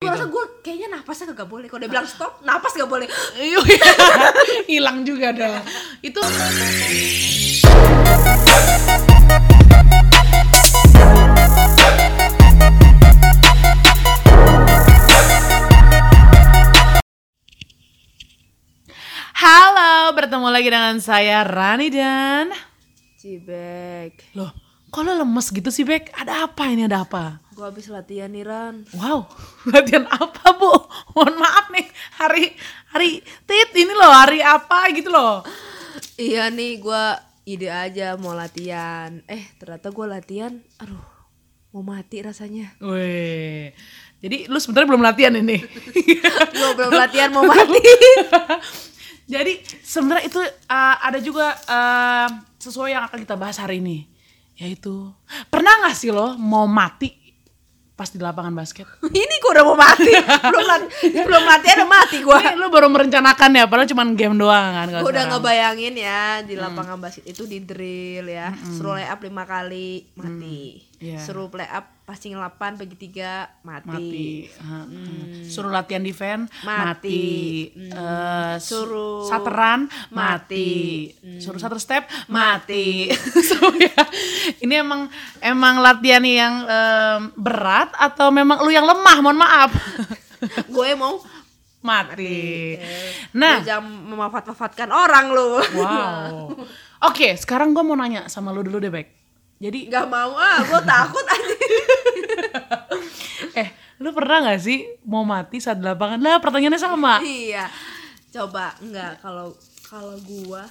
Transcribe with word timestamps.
gue 0.00 0.08
rasa 0.08 0.32
gue 0.32 0.64
kayaknya 0.64 0.96
napasnya 0.96 1.36
kagak 1.36 1.44
boleh. 1.52 1.68
Kalau 1.68 1.84
dia 1.84 1.92
bilang 1.92 2.08
stop 2.08 2.40
napas 2.40 2.72
gak 2.72 2.88
boleh. 2.88 3.04
Iya, 3.36 3.60
hilang 4.72 5.04
juga 5.04 5.28
dah 5.28 5.60
itu 6.00 6.16
Halo, 19.36 20.16
bertemu 20.16 20.48
lagi 20.48 20.68
dengan 20.72 20.96
saya 21.04 21.44
Rani 21.44 21.92
dan 21.92 22.48
Cibek. 23.20 24.32
Loh, 24.32 24.69
kok 24.90 25.02
lo 25.02 25.14
lemes 25.14 25.46
gitu 25.48 25.70
sih 25.70 25.86
Bek? 25.86 26.10
Ada 26.12 26.50
apa 26.50 26.66
ini, 26.68 26.84
ada 26.86 27.06
apa? 27.06 27.38
gue 27.50 27.68
habis 27.68 27.92
latihan 27.92 28.32
nih 28.32 28.40
Ran 28.40 28.88
Wow, 28.96 29.28
latihan 29.72 30.08
apa 30.08 30.56
bu? 30.56 30.72
Mohon 31.12 31.34
maaf 31.44 31.68
nih, 31.68 31.86
hari 32.16 32.44
hari 32.88 33.10
tit 33.44 33.70
ini 33.76 33.92
loh, 33.92 34.08
hari 34.08 34.40
apa 34.40 34.88
gitu 34.96 35.12
loh. 35.12 35.44
iya 36.16 36.48
nih 36.48 36.80
gue 36.80 37.04
ide 37.44 37.68
aja 37.68 38.16
mau 38.16 38.32
latihan 38.32 39.20
eh 39.26 39.44
ternyata 39.58 39.90
gue 39.90 40.06
latihan 40.06 40.52
aduh 40.78 41.00
mau 41.70 41.82
mati 41.82 42.20
rasanya 42.20 42.72
Weh, 42.82 43.72
jadi 44.20 44.50
lu 44.50 44.58
sebenarnya 44.58 44.88
belum 44.90 45.04
latihan 45.04 45.34
ini. 45.36 45.58
gue 46.56 46.70
belum 46.76 46.90
latihan 46.92 47.30
mau 47.30 47.44
mati 47.44 47.80
jadi 49.32 49.52
sebenarnya 49.80 50.24
itu 50.26 50.40
uh, 50.66 50.96
ada 50.98 51.18
juga 51.22 51.54
uh, 51.68 52.28
sesuai 52.58 52.90
yang 52.90 53.04
akan 53.06 53.18
kita 53.22 53.38
bahas 53.38 53.56
hari 53.56 53.78
ini, 53.78 54.09
yaitu 54.60 55.08
pernah 55.48 55.72
nggak 55.80 55.96
sih 55.96 56.08
lo 56.08 56.36
mau 56.36 56.68
mati 56.68 57.16
pas 57.94 58.08
di 58.08 58.16
lapangan 58.16 58.52
basket? 58.54 58.88
ini 59.14 59.34
gue 59.34 59.50
udah 59.50 59.60
mau 59.62 59.76
mati. 59.76 60.08
Belum 60.42 60.64
lat- 60.64 60.88
belum 61.28 61.42
latihan 61.42 61.76
udah 61.78 61.90
mati 61.90 62.16
gue 62.18 62.32
Ini 62.32 62.56
lu 62.56 62.68
baru 62.68 62.88
merencanakan 62.88 63.50
ya, 63.54 63.64
padahal 63.64 63.84
cuma 63.86 64.08
game 64.10 64.36
doang 64.36 64.72
kan. 64.72 64.86
gue 64.88 65.04
udah 65.06 65.24
ngebayangin 65.28 65.94
ya 65.94 66.40
di 66.40 66.56
lapangan 66.56 66.96
basket 66.96 67.24
itu 67.26 67.44
di 67.44 67.60
drill 67.60 68.24
ya 68.24 68.56
suruh 68.70 68.96
lay 68.96 69.04
up 69.04 69.20
lima 69.20 69.44
kali 69.44 70.08
mati 70.14 70.80
Iya. 71.00 71.16
suruh 71.18 71.48
play 71.48 71.64
up 71.64 72.04
passing 72.04 72.36
8 72.36 72.50
bagi 72.76 72.92
tiga 72.92 73.48
mati, 73.62 73.88
mati, 73.88 74.28
Ha, 74.52 74.84
suruh 75.42 75.70
latihan 75.70 76.00
defense 76.00 76.52
Mati. 76.60 76.76
mati, 76.76 77.22
Eh, 77.88 78.54
su- 78.58 78.84
Suruh- 78.84 79.24
sateran 79.24 79.88
mati, 80.10 81.08
suruh 81.38 81.56
satu 81.56 81.76
step 81.76 82.04
mati. 82.26 83.08
so, 83.48 83.56
ya, 83.74 83.96
ini 84.58 84.76
emang 84.76 85.08
emang 85.40 85.78
latihan 85.78 86.20
yang 86.20 86.54
em, 86.62 87.20
berat 87.34 87.96
atau 87.96 88.28
memang 88.28 88.60
lu 88.60 88.68
yang 88.68 88.84
lemah? 88.84 89.16
Mohon 89.20 89.38
maaf. 89.38 89.70
gue 90.74 90.88
mau 90.94 91.16
mati. 91.80 92.76
nah 93.32 93.56
Nah, 93.56 93.64
jangan 93.64 93.88
memanfaat-manfaatkan 94.04 94.88
orang 94.88 95.32
lu 95.32 95.50
wow. 95.74 96.52
Oke, 97.08 97.32
sekarang 97.34 97.72
gue 97.72 97.80
mau 97.80 97.94
nanya 97.94 98.26
sama 98.26 98.50
lu 98.50 98.60
dulu 98.60 98.76
deh, 98.76 98.90
Bek. 98.90 99.19
Jadi 99.60 99.86
nggak 99.86 100.06
mau 100.06 100.32
ah 100.34 100.58
gue 100.58 100.80
takut 100.82 101.20
aja 101.22 101.54
eh, 103.54 103.68
lu 103.98 104.10
pernah 104.10 104.40
gak 104.42 104.56
sih 104.58 104.88
mau 105.02 105.20
mati 105.20 105.58
saat 105.58 105.76
di 105.76 105.84
lapangan? 105.84 106.16
Lah, 106.16 106.38
pertanyaannya 106.38 106.80
sama. 106.80 107.20
iya 107.20 107.68
coba 108.30 108.72
enggak 108.78 109.18
kalau 109.18 109.50
kalau 109.82 110.14
gua 110.22 110.62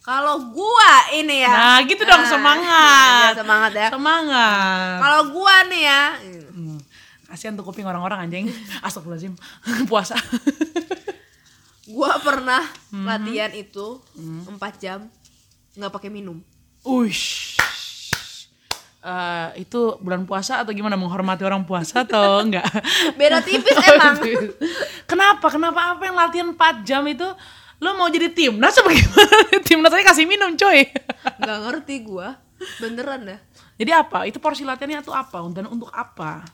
kalau 0.00 0.48
gua 0.48 0.90
ini 1.12 1.42
ya 1.42 1.50
Nah, 1.50 1.78
gitu 1.82 2.02
dong, 2.02 2.22
Nah, 2.22 2.30
semangat. 2.30 3.30
ya, 3.30 3.40
semangat 3.42 3.72
ya 3.74 3.88
Semangat. 3.90 4.96
kalau 4.98 5.20
gua 5.30 5.54
nih 5.66 5.82
ya 5.84 6.02
Hmm. 6.48 6.78
Kasihan 7.24 7.52
tuh 7.54 7.64
kuping 7.64 7.82
orang-orang 7.82 8.18
anjing. 8.22 8.44
Astagfirullahaladzim. 8.84 9.34
Puasa. 9.90 10.14
gua 11.84 12.16
pernah 12.18 12.62
Mhm. 12.88 13.04
latihan 13.04 13.52
itu 13.52 13.98
empat 14.46 14.78
jam 14.78 15.10
nggak 15.72 15.90
pakai 15.90 16.08
minum 16.08 16.38
Uish. 16.82 17.58
Eh, 19.02 19.66
itu 19.66 19.98
bulan 19.98 20.22
puasa 20.22 20.62
atau 20.62 20.70
gimana 20.70 20.94
menghormati 20.94 21.42
orang 21.42 21.66
puasa 21.66 22.06
atau 22.06 22.38
enggak? 22.46 22.62
beda 23.18 23.42
tipis 23.42 23.74
emang 23.74 24.14
Kenapa? 25.10 25.50
Kenapa 25.50 25.98
apa 25.98 26.02
yang 26.06 26.14
latihan 26.14 26.48
4 26.54 26.86
jam 26.86 27.02
itu 27.10 27.26
lo 27.82 27.98
mau 27.98 28.06
jadi 28.06 28.30
timnas 28.30 28.78
apa 28.78 28.94
gimana? 28.94 29.36
timnas 29.66 29.90
aja 29.90 30.06
kasih 30.06 30.22
minum 30.22 30.54
coy. 30.54 30.86
nggak 31.34 31.58
ngerti 31.66 31.94
gua 32.06 32.38
beneran 32.78 33.26
dah 33.26 33.38
jadi 33.74 34.06
apa? 34.06 34.22
Itu 34.30 34.38
porsi 34.38 34.62
latihannya 34.62 35.02
tuh 35.02 35.18
apa? 35.18 35.42
Dan 35.50 35.66
untuk 35.66 35.90
apa? 35.90 36.46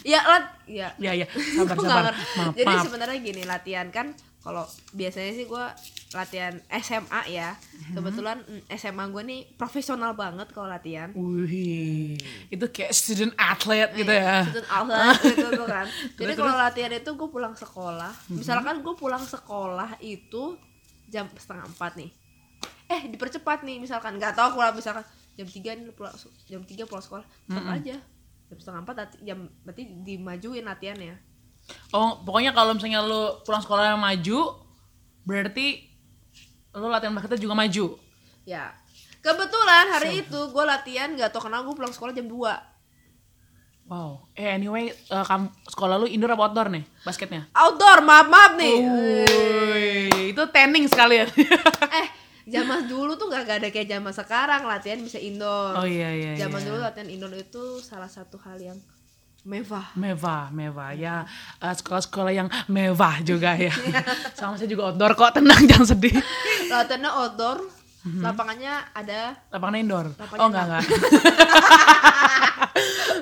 ya 0.00 0.22
lat 0.24 0.46
ya 0.64 0.94
Ya 0.96 1.12
ya, 1.12 1.26
sabar 1.58 1.76
sabar. 1.76 2.14
Maaf, 2.16 2.54
Jadi 2.56 2.74
sebenarnya 2.86 3.18
gini 3.18 3.42
latihan 3.44 3.90
kan 3.90 4.14
kalau 4.40 4.64
biasanya 4.90 5.32
sih 5.32 5.44
gua 5.44 5.76
latihan 6.10 6.56
SMA 6.80 7.20
ya. 7.28 7.52
Mhm. 7.54 7.94
Kebetulan 7.94 8.38
SMA 8.72 9.04
gue 9.06 9.22
nih 9.22 9.40
profesional 9.54 10.16
banget 10.16 10.48
kalau 10.50 10.66
latihan. 10.66 11.12
Wih, 11.12 12.16
itu 12.48 12.64
kayak 12.66 12.90
student 12.90 13.30
athlete 13.36 13.92
gitu 13.94 14.10
ya. 14.10 14.42
Student 14.48 14.68
outlet 14.68 15.16
gitu 15.22 15.64
kan. 15.64 15.86
Jadi 16.18 16.32
kalau 16.34 16.54
latihan 16.56 16.90
itu 16.90 17.10
gue 17.12 17.28
pulang 17.28 17.54
sekolah. 17.54 18.10
Mhm. 18.26 18.36
Misalkan 18.40 18.76
gue 18.80 18.94
pulang 18.96 19.22
sekolah 19.22 20.00
itu 20.00 20.56
jam 21.06 21.28
setengah 21.30 21.68
empat 21.68 21.94
nih. 21.94 22.10
Eh 22.90 23.06
dipercepat 23.06 23.62
nih 23.62 23.78
misalkan 23.78 24.18
nggak 24.18 24.34
tahu 24.34 24.58
kalau 24.58 24.74
misalkan 24.74 25.04
jam 25.38 25.46
tiga 25.46 25.78
nih 25.78 25.94
pulang 25.94 26.16
jam 26.44 26.60
tiga 26.66 26.84
pulang 26.84 27.04
sekolah 27.04 27.22
tetap 27.22 27.62
Mhm. 27.62 27.76
aja 27.76 27.96
jam 28.50 28.58
setengah 28.58 28.80
empat 28.82 28.96
jam 29.22 29.38
berarti 29.62 29.82
dimajuin 30.02 30.66
latihannya 30.66 31.14
Oh, 31.90 32.22
pokoknya 32.22 32.54
kalau 32.54 32.74
misalnya 32.74 33.02
lu 33.02 33.42
pulang 33.42 33.62
sekolah 33.62 33.94
yang 33.94 34.00
maju, 34.02 34.58
berarti 35.26 35.86
lu 36.74 36.86
latihan 36.86 37.14
basketnya 37.14 37.42
juga 37.42 37.54
maju. 37.58 37.86
Ya. 38.46 38.74
Kebetulan 39.20 39.84
hari 39.92 40.24
itu 40.24 40.38
gue 40.48 40.64
latihan 40.64 41.12
gak 41.12 41.28
tau 41.34 41.44
kenapa 41.44 41.68
gue 41.68 41.76
pulang 41.76 41.92
sekolah 41.92 42.16
jam 42.16 42.24
2 42.24 42.70
Wow. 43.90 44.30
Eh 44.38 44.46
anyway, 44.46 44.94
eh, 44.94 45.24
kam- 45.26 45.50
sekolah 45.66 45.98
lu 45.98 46.06
indoor 46.06 46.38
apa 46.38 46.46
outdoor 46.46 46.70
nih 46.70 46.86
basketnya? 47.02 47.50
Outdoor, 47.50 48.06
maaf 48.06 48.30
maaf 48.30 48.52
nih. 48.54 48.76
Wih, 48.86 50.30
itu 50.30 50.42
tanning 50.54 50.86
sekalian. 50.86 51.26
Eh, 51.90 52.06
zaman 52.46 52.86
dulu 52.86 53.18
tuh 53.18 53.26
gak, 53.34 53.50
ada 53.50 53.66
kayak 53.66 53.90
zaman 53.90 54.14
sekarang 54.14 54.62
latihan 54.62 55.02
bisa 55.02 55.18
indoor. 55.18 55.74
oh 55.74 55.86
iya 55.86 56.06
iya. 56.14 56.32
Zaman 56.38 56.62
iya. 56.62 56.66
dulu 56.70 56.78
latihan 56.78 57.10
indoor 57.10 57.34
itu 57.34 57.82
salah 57.82 58.06
satu 58.06 58.38
hal 58.46 58.62
yang 58.62 58.78
mewah. 59.44 59.86
Mewah, 59.96 60.52
mewah 60.52 60.90
ya. 60.92 61.24
Eh, 61.60 61.74
sekolah-sekolah 61.74 62.32
yang 62.32 62.48
mewah 62.68 63.24
juga 63.24 63.56
ya. 63.56 63.72
Sama 64.38 64.56
saya 64.60 64.68
juga 64.68 64.92
outdoor 64.92 65.12
kok, 65.16 65.40
tenang 65.40 65.64
jangan 65.70 65.86
sedih. 65.88 66.14
Latihannya 66.68 67.10
outdoor, 67.10 67.58
lapangannya 68.20 68.74
ada 68.92 69.36
Lapangan 69.52 69.76
indoor. 69.80 70.06
Lapangan 70.16 70.40
oh 70.40 70.46
enggak 70.48 70.64
enggak. 70.68 70.84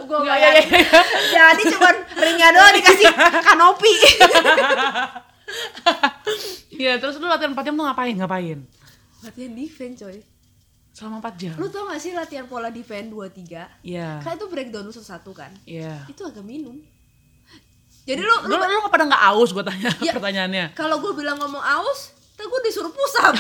gue 0.09 0.19
Enggak, 0.19 0.37
iya, 0.43 0.51
iya, 0.57 0.65
iya. 0.65 0.91
Jadi 1.53 1.63
cuman 1.77 1.95
ringnya 2.17 2.49
doang 2.55 2.73
dikasih 2.75 3.13
kanopi. 3.45 3.93
Iya, 6.79 7.03
terus 7.03 7.19
lu 7.19 7.27
latihan 7.27 7.53
4 7.57 7.67
jam 7.67 7.75
tuh 7.75 7.85
ngapain? 7.87 8.15
Ngapain? 8.15 8.59
latihan 9.19 9.51
defense 9.51 9.99
coy. 9.99 10.23
Selama 10.99 11.23
4 11.23 11.39
jam. 11.39 11.55
Lu 11.55 11.71
tau 11.71 11.87
gak 11.87 12.03
sih 12.03 12.11
latihan 12.11 12.43
pola 12.45 12.75
defense 12.75 13.07
2 13.07 13.31
3? 13.31 13.87
Iya. 13.87 14.19
Kan 14.19 14.35
itu 14.35 14.51
breakdown 14.51 14.83
lu 14.83 14.91
satu-satu 14.91 15.31
kan? 15.31 15.55
Iya. 15.63 16.11
Itu 16.11 16.27
agak 16.27 16.43
minum. 16.43 16.75
Jadi 18.03 18.19
lu, 18.19 18.35
Lu 18.49 18.51
lu 18.51 18.65
lu 18.67 18.79
nggak 18.83 18.91
pada 18.91 19.05
nggak 19.07 19.25
aus 19.31 19.53
gue 19.53 19.63
tanya 19.63 19.93
Ya. 20.01 20.17
pertanyaannya. 20.17 20.75
kalau 20.75 20.99
gue 20.99 21.13
bilang 21.15 21.39
ngomong 21.39 21.61
aus, 21.61 22.11
ntar 22.35 22.49
gue 22.49 22.61
disuruh 22.67 22.91
pusat. 22.91 23.37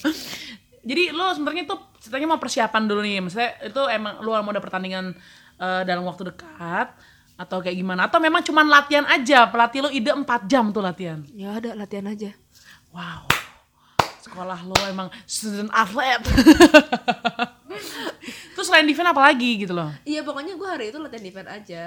Jadi 0.90 1.12
lu 1.12 1.24
sebenarnya 1.30 1.68
itu 1.68 1.76
ceritanya 2.00 2.26
mau 2.26 2.40
persiapan 2.40 2.82
dulu 2.88 3.00
nih. 3.04 3.20
Maksudnya 3.20 3.50
itu 3.62 3.82
emang 3.86 4.24
lu 4.24 4.32
mau 4.32 4.50
ada 4.50 4.58
pertandingan 4.58 5.12
eh, 5.60 5.82
dalam 5.84 6.02
waktu 6.02 6.32
dekat 6.32 6.88
atau 7.36 7.60
kayak 7.60 7.76
gimana? 7.76 8.08
Atau 8.08 8.18
memang 8.18 8.40
cuman 8.40 8.66
latihan 8.66 9.04
aja? 9.06 9.46
Pelatih 9.46 9.84
lu 9.84 9.90
ide 9.92 10.10
4 10.10 10.24
jam 10.48 10.72
tuh 10.72 10.80
latihan. 10.80 11.20
ya 11.30 11.60
ada 11.60 11.76
latihan 11.76 12.08
aja. 12.08 12.32
Wow. 12.90 13.28
Sekolah 14.20 14.58
lu 14.64 14.76
emang 14.88 15.08
student 15.24 15.72
athlete. 15.72 16.24
Terus 18.54 18.66
selain 18.68 18.84
defense 18.84 19.08
apa 19.08 19.22
lagi 19.24 19.64
gitu 19.64 19.72
loh? 19.72 19.88
Iya 20.04 20.20
pokoknya 20.20 20.54
gue 20.60 20.68
hari 20.68 20.92
itu 20.92 21.00
latihan 21.00 21.24
defense 21.24 21.50
aja. 21.50 21.82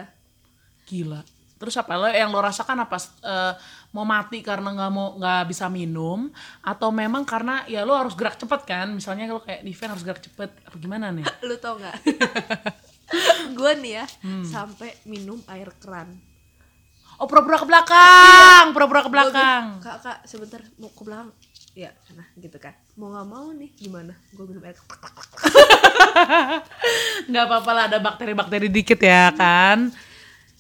Gila. 0.90 1.22
Terus 1.62 1.80
apa 1.80 1.96
lo 1.96 2.12
yang 2.12 2.34
lo 2.34 2.44
rasakan 2.44 2.84
apa 2.84 2.98
eh, 3.24 3.54
mau 3.96 4.04
mati 4.04 4.44
karena 4.44 4.74
nggak 4.74 4.92
mau 4.92 5.16
nggak 5.16 5.48
bisa 5.48 5.72
minum 5.72 6.28
atau 6.60 6.92
memang 6.92 7.24
karena 7.24 7.64
ya 7.72 7.88
lo 7.88 7.96
harus 7.96 8.18
gerak 8.18 8.36
cepet 8.36 8.62
kan? 8.66 8.88
Misalnya 8.92 9.30
kalau 9.30 9.42
kayak 9.46 9.62
defense 9.64 9.92
harus 9.96 10.04
gerak 10.04 10.22
cepet 10.26 10.50
apa 10.66 10.76
gimana 10.82 11.14
nih? 11.14 11.24
Lu 11.48 11.56
tau 11.62 11.78
gak? 11.78 11.94
gue 13.58 13.72
nih 13.80 14.02
ya 14.02 14.06
sampai 14.44 14.98
minum 15.06 15.38
air 15.46 15.70
keran. 15.78 16.18
Oh 17.22 17.30
pura-pura 17.30 17.62
ke 17.62 17.68
belakang, 17.70 18.74
pura-pura 18.74 19.06
ke 19.06 19.12
belakang. 19.14 19.64
Kak 19.80 19.98
kak 20.02 20.18
sebentar 20.26 20.60
mau 20.82 20.90
ke 20.90 21.06
belakang. 21.06 21.30
Ya, 21.74 21.90
nah 22.14 22.30
gitu 22.38 22.62
kan. 22.62 22.78
Mau 22.94 23.10
nggak 23.10 23.26
mau 23.26 23.50
nih 23.50 23.74
gimana? 23.74 24.14
Gue 24.38 24.46
minum 24.46 24.62
air. 24.62 24.78
Nggak 27.30 27.44
apa-apa 27.50 27.72
lah 27.74 27.84
ada 27.90 27.98
bakteri-bakteri 27.98 28.70
dikit 28.70 29.02
ya 29.02 29.34
kan. 29.34 29.90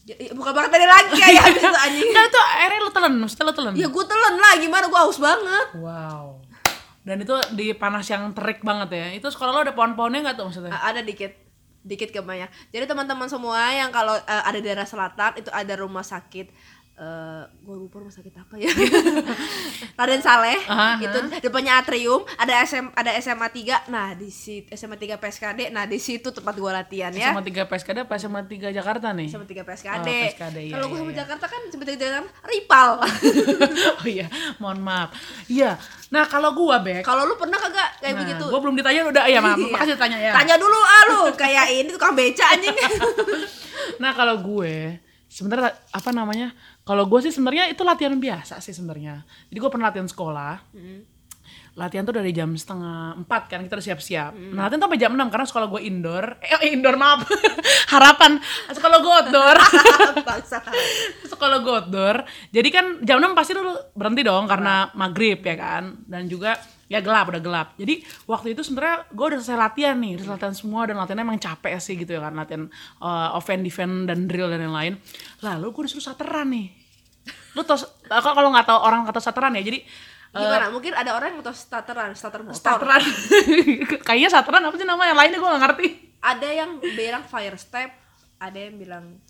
Ya, 0.03 0.17
iya, 0.19 0.33
bukan 0.33 0.51
tadi 0.51 0.83
lagi 0.83 1.15
kayak 1.15 1.41
habis 1.47 1.63
itu 1.63 1.79
anjing 1.79 2.09
Enggak 2.11 2.25
itu 2.27 2.39
akhirnya 2.43 2.79
lu 2.83 2.91
telan, 2.91 3.13
maksudnya 3.23 3.45
lu 3.47 3.53
telan. 3.55 3.73
ya 3.77 3.87
gue 3.87 4.03
telan 4.03 4.35
lah 4.35 4.53
gimana 4.59 4.85
gue 4.91 4.99
haus 4.99 5.15
banget 5.15 5.67
Wow. 5.79 6.43
Dan 7.07 7.23
itu 7.23 7.35
di 7.55 7.71
panas 7.71 8.03
yang 8.11 8.35
terik 8.35 8.59
banget 8.67 8.89
ya. 8.91 9.07
Itu 9.15 9.31
sekolah 9.31 9.51
lo 9.55 9.61
ada 9.63 9.71
pohon-pohonnya 9.71 10.19
nggak 10.27 10.35
tuh 10.35 10.45
maksudnya? 10.51 10.75
Ada 10.75 11.05
dikit 11.05 11.43
dikit 11.83 12.15
kebanyak 12.15 12.47
jadi 12.71 12.87
teman-teman 12.87 13.27
semua 13.27 13.59
yang 13.75 13.91
kalau 13.91 14.15
eh, 14.15 14.43
ada 14.47 14.55
di 14.55 14.63
daerah 14.63 14.87
selatan 14.87 15.35
itu 15.35 15.51
ada 15.51 15.75
rumah 15.75 16.01
sakit 16.01 16.47
eh 17.03 17.43
gue 17.67 17.75
lupa 17.75 17.99
rumah 17.99 18.15
sakit 18.15 18.31
apa 18.31 18.55
ya 18.55 18.71
Raden 19.99 20.23
Saleh 20.23 20.55
Aha, 20.63 21.03
itu 21.03 21.19
depannya 21.43 21.75
atrium 21.75 22.23
ada 22.33 22.63
SM 22.63 22.95
ada 22.95 23.11
SMA 23.19 23.51
3 23.51 23.91
nah 23.91 24.15
di 24.15 24.31
situ 24.31 24.71
SMA 24.71 24.95
3 24.95 25.19
PSKD 25.19 25.59
nah 25.69 25.83
di 25.83 25.99
situ 25.99 26.31
tempat 26.31 26.55
gue 26.55 26.71
latihan 26.71 27.11
ya 27.11 27.35
SMA 27.35 27.43
3 27.43 27.67
PSKD 27.67 27.97
apa 28.07 28.15
SMA 28.15 28.41
3 28.47 28.71
Jakarta 28.71 29.11
nih? 29.11 29.27
SMA 29.27 29.43
3 29.43 29.67
PSKD, 29.67 29.99
Oh, 29.99 30.23
PSKD, 30.23 30.57
iya, 30.63 30.73
kalau 30.73 30.85
gue 30.87 30.95
iya, 30.95 31.03
sama 31.03 31.11
iya. 31.11 31.19
Jakarta 31.19 31.45
kan 31.45 31.61
SMA 31.67 31.85
3 31.85 31.99
Jakarta 31.99 32.29
Ripal 32.47 32.89
oh 33.99 34.05
iya, 34.07 34.27
mohon 34.57 34.79
maaf. 34.79 35.09
Iya. 35.47 35.75
Nah, 36.07 36.23
kalau 36.23 36.53
gua, 36.53 36.77
Bek. 36.79 37.01
kalau 37.01 37.25
lu 37.25 37.33
pernah 37.35 37.57
kagak 37.57 37.97
kayak 37.97 38.13
Nah, 38.13 38.21
begitu 38.21 38.43
gua 38.45 38.59
belum 38.61 38.75
ditanya 38.77 39.01
udah 39.09 39.23
ya, 39.25 39.39
maaf. 39.41 39.57
Iya. 39.63 39.73
Makasih 39.73 39.95
tanya 39.97 40.17
ya. 40.21 40.31
tanya 40.31 40.55
dulu 40.55 40.77
ah 40.77 41.01
lu 41.09 41.19
kayak 41.33 41.65
ini 41.73 41.89
tukang 41.89 42.13
beca 42.13 42.45
anjing 42.53 42.75
Nah, 43.97 44.11
kalau 44.13 44.39
gue 44.39 45.01
sebenarnya 45.33 45.73
apa 45.89 46.09
namanya? 46.13 46.53
Kalau 46.85 47.09
gue 47.09 47.19
sih 47.25 47.33
sebenarnya 47.33 47.73
itu 47.73 47.81
latihan 47.81 48.13
biasa 48.13 48.61
sih 48.61 48.69
sebenarnya. 48.69 49.25
Jadi 49.49 49.57
gue 49.57 49.71
pernah 49.73 49.89
latihan 49.89 50.05
sekolah. 50.05 50.61
Latihan 51.73 52.05
tuh 52.05 52.13
dari 52.13 52.29
jam 52.29 52.53
setengah 52.53 53.17
empat 53.17 53.49
kan 53.49 53.65
kita 53.65 53.81
udah 53.81 53.87
siap-siap. 53.89 54.31
Nah 54.53 54.69
latihan 54.69 54.77
tuh 54.77 54.85
sampai 54.85 55.01
jam 55.01 55.11
6 55.17 55.33
karena 55.33 55.45
sekolah 55.49 55.67
gue 55.73 55.81
indoor. 55.89 56.25
Eh 56.37 56.53
eh, 56.53 56.77
indoor 56.77 56.95
maaf. 57.01 57.25
Harapan 57.93 58.37
sekolah 58.69 58.97
gue 59.01 59.13
outdoor. 59.25 59.57
sekolah 61.33 61.57
gue 61.65 61.73
outdoor. 61.81 62.15
Jadi 62.53 62.69
kan 62.69 62.85
jam 63.01 63.17
6 63.17 63.33
pasti 63.33 63.57
dulu 63.57 63.73
berhenti 63.97 64.21
dong 64.21 64.45
karena 64.45 64.93
maghrib 64.93 65.41
ya 65.41 65.55
kan. 65.57 66.05
Dan 66.05 66.29
juga 66.29 66.61
ya 66.91 66.99
gelap 66.99 67.31
udah 67.31 67.41
gelap. 67.41 67.67
Jadi 67.79 68.03
waktu 68.27 68.53
itu 68.53 68.61
sebenarnya 68.61 69.07
gue 69.09 69.25
udah 69.33 69.39
selesai 69.39 69.59
latihan 69.59 69.95
nih, 69.97 70.19
udah 70.19 70.27
latihan 70.35 70.55
semua 70.55 70.87
dan 70.87 70.95
latihannya 70.99 71.25
emang 71.25 71.39
capek 71.41 71.73
sih 71.79 71.95
gitu 71.95 72.15
ya 72.17 72.21
kan. 72.23 72.33
Latihan 72.35 72.63
uh, 72.99 73.37
offense, 73.37 73.63
defense 73.63 74.07
dan 74.07 74.27
drill 74.27 74.51
dan 74.51 74.67
lain-lain. 74.67 74.99
Lalu 75.41 75.67
gue 75.71 75.83
disuruh 75.89 76.05
sateran 76.05 76.51
nih. 76.51 76.67
Lu 77.55 77.61
tau 77.63 77.79
kalau 78.09 78.35
kalau 78.35 78.49
nggak 78.51 78.67
tahu 78.67 78.79
orang 78.83 79.07
kata 79.07 79.19
sateran 79.23 79.55
ya. 79.55 79.63
Jadi 79.63 79.79
gimana 80.33 80.73
mungkin 80.73 80.97
ada 80.97 81.13
orang 81.13 81.37
yang 81.37 81.45
tahu 81.45 81.53
starteran 81.53 82.17
starter 82.17 82.41
motor 82.41 82.57
sateran 82.57 83.05
kayaknya 84.09 84.33
sateran 84.33 84.65
apa 84.65 84.73
sih 84.81 84.87
nama 84.89 85.05
yang 85.05 85.13
lainnya 85.13 85.37
gue 85.37 85.45
gak 85.45 85.61
ngerti. 85.61 85.87
ada 86.25 86.49
yang 86.49 86.81
bilang 86.81 87.21
fire 87.21 87.53
step 87.53 87.93
ada 88.41 88.57
yang 88.57 88.81
bilang 88.81 89.21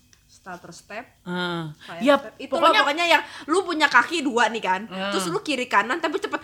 starter 0.44 0.68
step 0.70 1.04
Uh, 1.24 1.72
ya 1.98 2.20
step. 2.20 2.36
itu 2.36 2.52
pokoknya, 2.52 2.84
pokoknya 2.84 3.04
yang 3.08 3.22
lu 3.48 3.64
punya 3.64 3.88
kaki 3.88 4.20
dua 4.20 4.52
nih 4.52 4.60
kan 4.60 4.84
terus 5.08 5.24
lu 5.26 5.40
kiri 5.40 5.64
kanan 5.64 5.96
tapi 5.96 6.20
cepet 6.20 6.36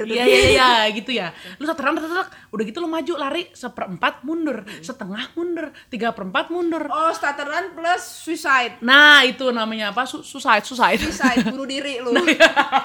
Iya 0.00 0.24
iya 0.24 0.40
iya 0.48 0.70
gitu 0.88 1.10
ya. 1.10 1.34
Lu 1.58 1.66
sateran, 1.66 1.98
udah 1.98 2.64
gitu 2.64 2.78
lu 2.78 2.86
maju 2.86 3.12
lari 3.18 3.50
seperempat 3.50 4.22
mundur, 4.22 4.62
setengah 4.80 5.34
mundur, 5.34 5.74
tiga 5.90 6.14
perempat 6.14 6.48
mundur. 6.48 6.86
oh 6.86 7.10
starteran 7.10 7.74
plus 7.74 7.98
suicide 8.00 8.78
Nah 8.80 9.26
itu 9.26 9.50
namanya 9.50 9.90
apa? 9.90 10.06
Su- 10.06 10.22
Suicide, 10.22 10.62
suicide. 10.62 11.02
suicide 11.02 11.42
bunuh 11.50 11.66
diri 11.66 11.98
lu 11.98 12.14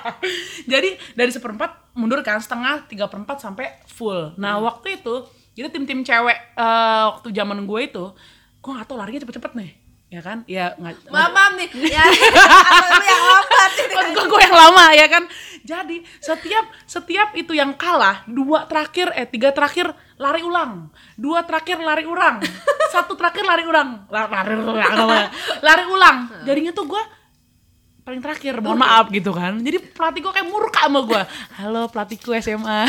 Jadi 0.66 0.90
dari 1.14 1.30
seperempat 1.30 1.94
mundur 1.94 2.20
kan 2.22 2.42
setengah, 2.42 2.84
tiga 2.86 3.06
perempat 3.06 3.40
sampai 3.40 3.86
full. 3.88 4.34
Nah 4.36 4.58
waktu 4.60 5.00
itu 5.00 5.24
jadi 5.54 5.72
tim-tim 5.72 6.02
cewek 6.02 6.36
eh, 6.58 7.04
waktu 7.08 7.32
zaman 7.32 7.64
gue 7.64 7.80
itu, 7.82 8.06
gue 8.60 8.72
gak 8.74 8.90
tau 8.90 8.98
larinya 8.98 9.24
cepet-cepet 9.24 9.52
nih, 9.56 9.72
ya 10.16 10.22
kan? 10.24 10.38
Ya 10.48 10.66
nggak. 10.80 11.12
maaf 11.12 11.32
maaf 11.36 11.52
nih. 11.60 11.68
Ya 11.92 12.04
lu 12.96 13.04
yang 13.04 13.24
lambat 13.28 13.72
Maksud 13.76 14.14
gue 14.16 14.26
gue 14.32 14.42
yang 14.48 14.56
lama 14.56 14.86
ya 14.96 15.08
kan? 15.12 15.24
Jadi 15.66 15.98
setiap 16.22 16.66
setiap 16.86 17.34
itu 17.36 17.52
yang 17.52 17.76
kalah 17.76 18.24
dua 18.24 18.64
terakhir 18.70 19.12
eh 19.12 19.28
tiga 19.28 19.52
terakhir 19.52 19.92
lari 20.16 20.40
ulang. 20.40 20.88
Dua 21.20 21.44
terakhir 21.44 21.84
lari 21.84 22.08
ulang 22.08 22.40
satu 22.96 23.20
terakhir 23.20 23.44
lari 23.44 23.68
ulang 23.68 24.08
La- 24.08 24.30
lari 24.32 24.56
ulang 24.56 25.28
lari 25.60 25.84
ulang. 25.92 26.18
Jadinya 26.48 26.72
tuh 26.72 26.86
gue 26.88 27.04
paling 28.06 28.22
terakhir 28.22 28.62
mohon 28.62 28.78
maaf 28.78 29.10
gitu 29.10 29.34
kan. 29.34 29.57
Jadi 29.57 29.81
pelatih 29.81 30.22
gue 30.22 30.34
kayak 30.38 30.46
murka 30.46 30.86
sama 30.86 31.02
gue 31.10 31.22
halo 31.57 31.90
pelatihku 31.90 32.38
SMA 32.38 32.86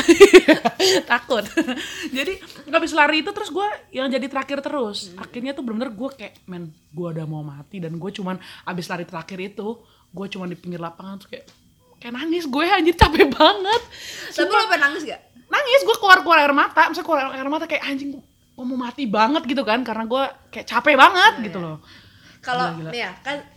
takut. 1.11 1.41
Jadi 2.17 2.37
habis 2.69 2.93
lari 2.93 3.25
itu 3.25 3.33
terus 3.33 3.49
gue 3.49 3.65
yang 3.97 4.13
jadi 4.13 4.29
terakhir 4.29 4.61
terus. 4.61 5.17
Akhirnya 5.17 5.57
tuh 5.57 5.65
bener-bener 5.65 5.97
gue 5.97 6.09
kayak 6.21 6.45
men 6.45 6.69
gue 6.93 7.09
udah 7.09 7.25
mau 7.25 7.41
mati. 7.41 7.81
Dan 7.81 7.97
gue 7.97 8.13
cuman 8.13 8.37
abis 8.69 8.93
lari 8.93 9.09
terakhir 9.09 9.41
itu 9.41 9.81
gue 10.13 10.27
cuman 10.29 10.53
di 10.53 10.57
pinggir 10.61 10.85
lapangan 10.85 11.25
tuh 11.25 11.33
kayak 11.33 11.49
kayak 11.97 12.13
nangis 12.13 12.45
gue 12.45 12.65
anjir 12.69 12.93
capek 12.93 13.33
banget. 13.33 13.83
Tapi 14.37 14.53
pengen 14.53 14.81
nangis 14.85 15.03
gak 15.09 15.21
nangis 15.49 15.81
gue 15.81 15.97
keluar 15.97 16.21
keluar 16.21 16.45
air 16.45 16.53
mata. 16.53 16.93
Misalnya 16.93 17.09
keluar 17.09 17.33
air 17.33 17.49
mata 17.49 17.65
kayak 17.65 17.89
anjing 17.89 18.21
gue 18.21 18.65
mau 18.69 18.77
mati 18.77 19.09
banget 19.09 19.49
gitu 19.49 19.65
kan. 19.65 19.81
Karena 19.81 20.05
gue 20.05 20.53
kayak 20.53 20.69
capek 20.69 20.93
banget 20.93 21.49
gitu 21.49 21.57
loh. 21.57 21.81
Kalau 22.45 22.77
nih 22.93 23.01
ya 23.01 23.17
kan 23.25 23.56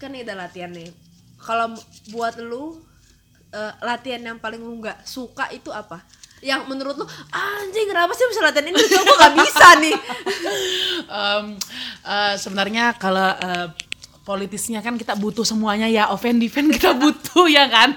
kan 0.00 0.10
udah 0.14 0.36
latihan 0.36 0.70
nih. 0.72 0.90
Kalau 1.38 1.74
buat 2.10 2.34
lu 2.42 2.82
eh, 3.54 3.72
latihan 3.82 4.22
yang 4.34 4.38
paling 4.38 4.60
lu 4.60 4.78
nggak 4.82 5.06
suka 5.06 5.50
itu 5.54 5.70
apa? 5.70 6.02
Yang 6.38 6.70
menurut 6.70 6.94
lu 7.02 7.06
anjing 7.34 7.86
kenapa 7.90 8.14
sih 8.14 8.26
bisa 8.30 8.40
latihan 8.46 8.70
ini? 8.70 8.78
Gue 8.78 9.16
gak 9.18 9.34
bisa 9.34 9.68
nih. 9.82 9.96
Em, 11.08 11.46
eh, 12.04 12.34
sebenarnya 12.38 12.94
kalau 12.94 13.30
eh, 13.34 13.68
politisnya 14.28 14.84
kan 14.84 15.00
kita 15.00 15.16
butuh 15.16 15.40
semuanya 15.40 15.88
ya 15.88 16.12
offend 16.12 16.36
defend 16.44 16.68
kita 16.68 16.92
butuh 17.00 17.48
ya 17.48 17.64
kan? 17.64 17.96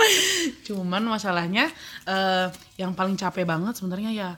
Cuman 0.68 1.00
masalahnya 1.08 1.72
eh, 2.04 2.46
yang 2.76 2.92
paling 2.92 3.16
capek 3.16 3.48
banget 3.48 3.72
sebenarnya 3.80 4.12
ya 4.12 4.30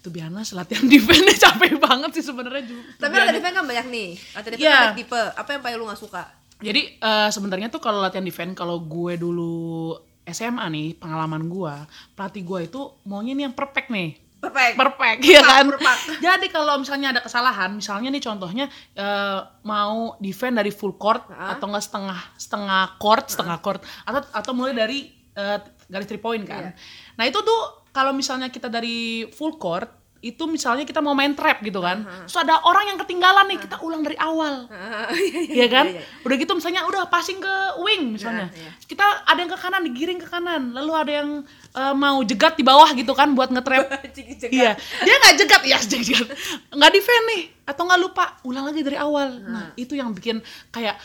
tuh 0.00 0.08
biasa 0.08 0.56
latihan 0.56 0.88
defendnya 0.92 1.36
capek 1.36 1.76
banget 1.76 2.16
sih 2.16 2.24
sebenarnya 2.24 2.64
Ju. 2.64 2.80
To 2.96 3.04
tapi 3.04 3.20
latihan 3.20 3.36
defense 3.36 3.56
kan 3.60 3.66
banyak 3.68 3.86
nih. 3.92 4.08
Latihan 4.32 4.52
defense 4.56 4.64
Iya. 4.64 4.72
kan 4.72 4.84
banyak 4.88 5.00
tipe. 5.04 5.22
Apa 5.36 5.48
yang 5.52 5.60
paling 5.60 5.76
lu 5.76 5.84
gak 5.92 6.00
suka? 6.00 6.22
Jadi 6.64 6.82
eh, 6.96 7.28
sebenarnya 7.28 7.68
tuh 7.68 7.82
kalau 7.84 8.00
latihan 8.00 8.24
defense 8.24 8.56
kalau 8.56 8.80
gue 8.80 9.20
dulu 9.20 9.92
SMA 10.22 10.64
nih 10.70 10.88
pengalaman 10.96 11.50
gue 11.50 11.74
pelatih 12.14 12.46
gue 12.46 12.70
itu 12.70 12.80
maunya 13.04 13.34
nih 13.34 13.50
yang 13.50 13.56
perfect 13.58 13.90
nih 13.90 14.21
perfect 14.42 14.74
perfect 14.74 15.18
ya 15.22 15.38
kan 15.38 15.70
perfect. 15.70 16.18
jadi 16.18 16.46
kalau 16.50 16.74
misalnya 16.82 17.14
ada 17.14 17.22
kesalahan 17.22 17.70
misalnya 17.70 18.10
nih 18.10 18.18
contohnya 18.18 18.66
eh, 18.98 19.38
mau 19.62 20.18
defend 20.18 20.58
dari 20.58 20.74
full 20.74 20.98
court 20.98 21.30
Hah? 21.30 21.54
atau 21.54 21.70
enggak 21.70 21.86
setengah 21.86 22.18
setengah 22.34 22.82
court 22.98 23.30
setengah 23.30 23.58
court 23.62 23.80
atau 24.02 24.20
atau 24.34 24.52
mulai 24.52 24.74
dari 24.74 24.98
eh, 25.14 25.58
garis 25.86 26.10
three 26.10 26.18
point 26.18 26.42
kan 26.42 26.74
Iya. 26.74 26.74
nah 27.14 27.24
itu 27.30 27.38
tuh 27.38 27.60
kalau 27.94 28.10
misalnya 28.10 28.50
kita 28.50 28.66
dari 28.66 29.30
full 29.30 29.54
court 29.62 30.01
itu 30.22 30.46
misalnya 30.46 30.86
kita 30.86 31.02
mau 31.02 31.12
main 31.12 31.34
trap 31.34 31.58
gitu 31.60 31.82
kan 31.82 32.06
terus 32.24 32.38
ada 32.38 32.62
orang 32.62 32.94
yang 32.94 32.98
ketinggalan 32.98 33.42
nih 33.50 33.58
kita 33.58 33.82
ulang 33.82 34.06
dari 34.06 34.14
awal 34.14 34.70
Ah, 34.70 35.10
Iya 35.58 35.66
kan? 35.66 35.86
Udah 36.22 36.36
gitu 36.38 36.52
misalnya 36.54 36.86
udah 36.86 37.10
passing 37.10 37.42
ke 37.42 37.54
wing 37.82 38.14
misalnya. 38.14 38.46
Nah, 38.46 38.54
iya. 38.54 38.70
Kita 38.86 39.02
ada 39.26 39.38
yang 39.38 39.50
ke 39.50 39.58
kanan 39.58 39.82
digiring 39.82 40.20
ke 40.20 40.28
kanan, 40.28 40.70
lalu 40.70 40.92
ada 40.94 41.12
yang 41.22 41.28
eh, 41.74 41.94
mau 41.94 42.22
jegat 42.22 42.54
di 42.54 42.64
bawah 42.64 42.86
gitu 42.94 43.12
kan 43.12 43.34
buat 43.34 43.50
nge-trap. 43.50 43.88
Iya. 44.52 44.78
Dia 44.78 45.14
nggak 45.18 45.34
jegat 45.42 45.62
ya, 45.72 45.78
jegat. 45.80 46.26
Nggak 46.70 46.90
defend 46.92 47.24
nih 47.34 47.42
atau 47.66 47.82
nggak 47.84 48.00
lupa, 48.00 48.24
ulang 48.44 48.68
lagi 48.68 48.80
dari 48.82 48.98
awal. 48.98 49.28
Nah, 49.42 49.66
itu 49.74 49.94
yang 49.94 50.14
bikin 50.14 50.38
kayak 50.70 50.96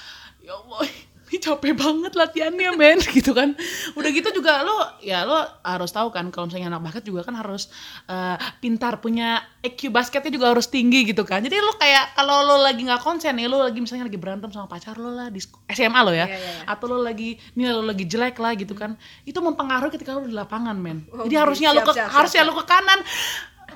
ya 0.42 0.54
Allah, 0.54 0.80
ini 1.32 1.44
capek 1.44 1.76
banget 1.76 2.14
latihannya 2.16 2.72
men 2.80 3.00
gitu 3.18 3.36
kan. 3.36 3.52
Udah 4.00 4.10
gitu 4.16 4.32
juga 4.32 4.64
lo 4.64 4.96
ya 5.04 5.28
lo 5.28 5.36
harus 5.60 5.92
tahu 5.92 6.08
kan 6.16 6.32
kalau 6.32 6.48
misalnya 6.48 6.72
anak 6.72 6.88
basket 6.88 7.04
juga 7.04 7.28
kan 7.28 7.36
harus 7.36 7.68
eh, 8.08 8.36
pintar 8.64 9.04
punya 9.04 9.44
EQ 9.60 9.92
basketnya 9.92 10.32
juga 10.32 10.56
harus 10.56 10.72
tinggi 10.72 11.04
gitu 11.04 11.28
kan. 11.28 11.44
Jadi 11.44 11.60
lo 11.60 11.76
kayak 11.76 12.16
kalau 12.16 12.48
lo 12.48 12.56
lagi 12.64 12.88
nggak 12.88 13.04
konsen 13.04 13.36
nih 13.36 13.52
lo 13.52 13.60
lagi 13.60 13.84
misalnya 13.84 14.08
lagi 14.08 14.16
berantem 14.16 14.50
sama 14.56 14.72
pacar 14.72 14.96
lo 14.96 15.12
lah 15.12 15.28
di 15.28 15.44
SMA 15.68 16.00
lo 16.00 16.16
ya. 16.16 16.24
Iya, 16.24 16.38
iya, 16.40 16.40
iya. 16.40 16.64
atau 16.64 16.86
lo 16.88 17.04
lagi 17.04 17.36
nih 17.60 17.66
lo 17.76 17.84
lagi 17.84 18.08
jelek 18.08 18.40
lah 18.40 18.56
gitu 18.56 18.72
kan. 18.72 18.96
Itu 19.28 19.44
mempengaruhi 19.44 19.92
ketika 20.00 20.16
lo 20.16 20.24
di 20.24 20.32
lapangan 20.32 20.80
men. 20.80 21.04
Oh, 21.12 21.28
jadi 21.28 21.44
harusnya 21.44 21.76
lo 21.76 21.84
ke 21.84 21.92
siap, 21.92 22.08
siap, 22.08 22.16
harusnya 22.16 22.42
lo 22.48 22.54
ke 22.56 22.64
kanan. 22.64 23.00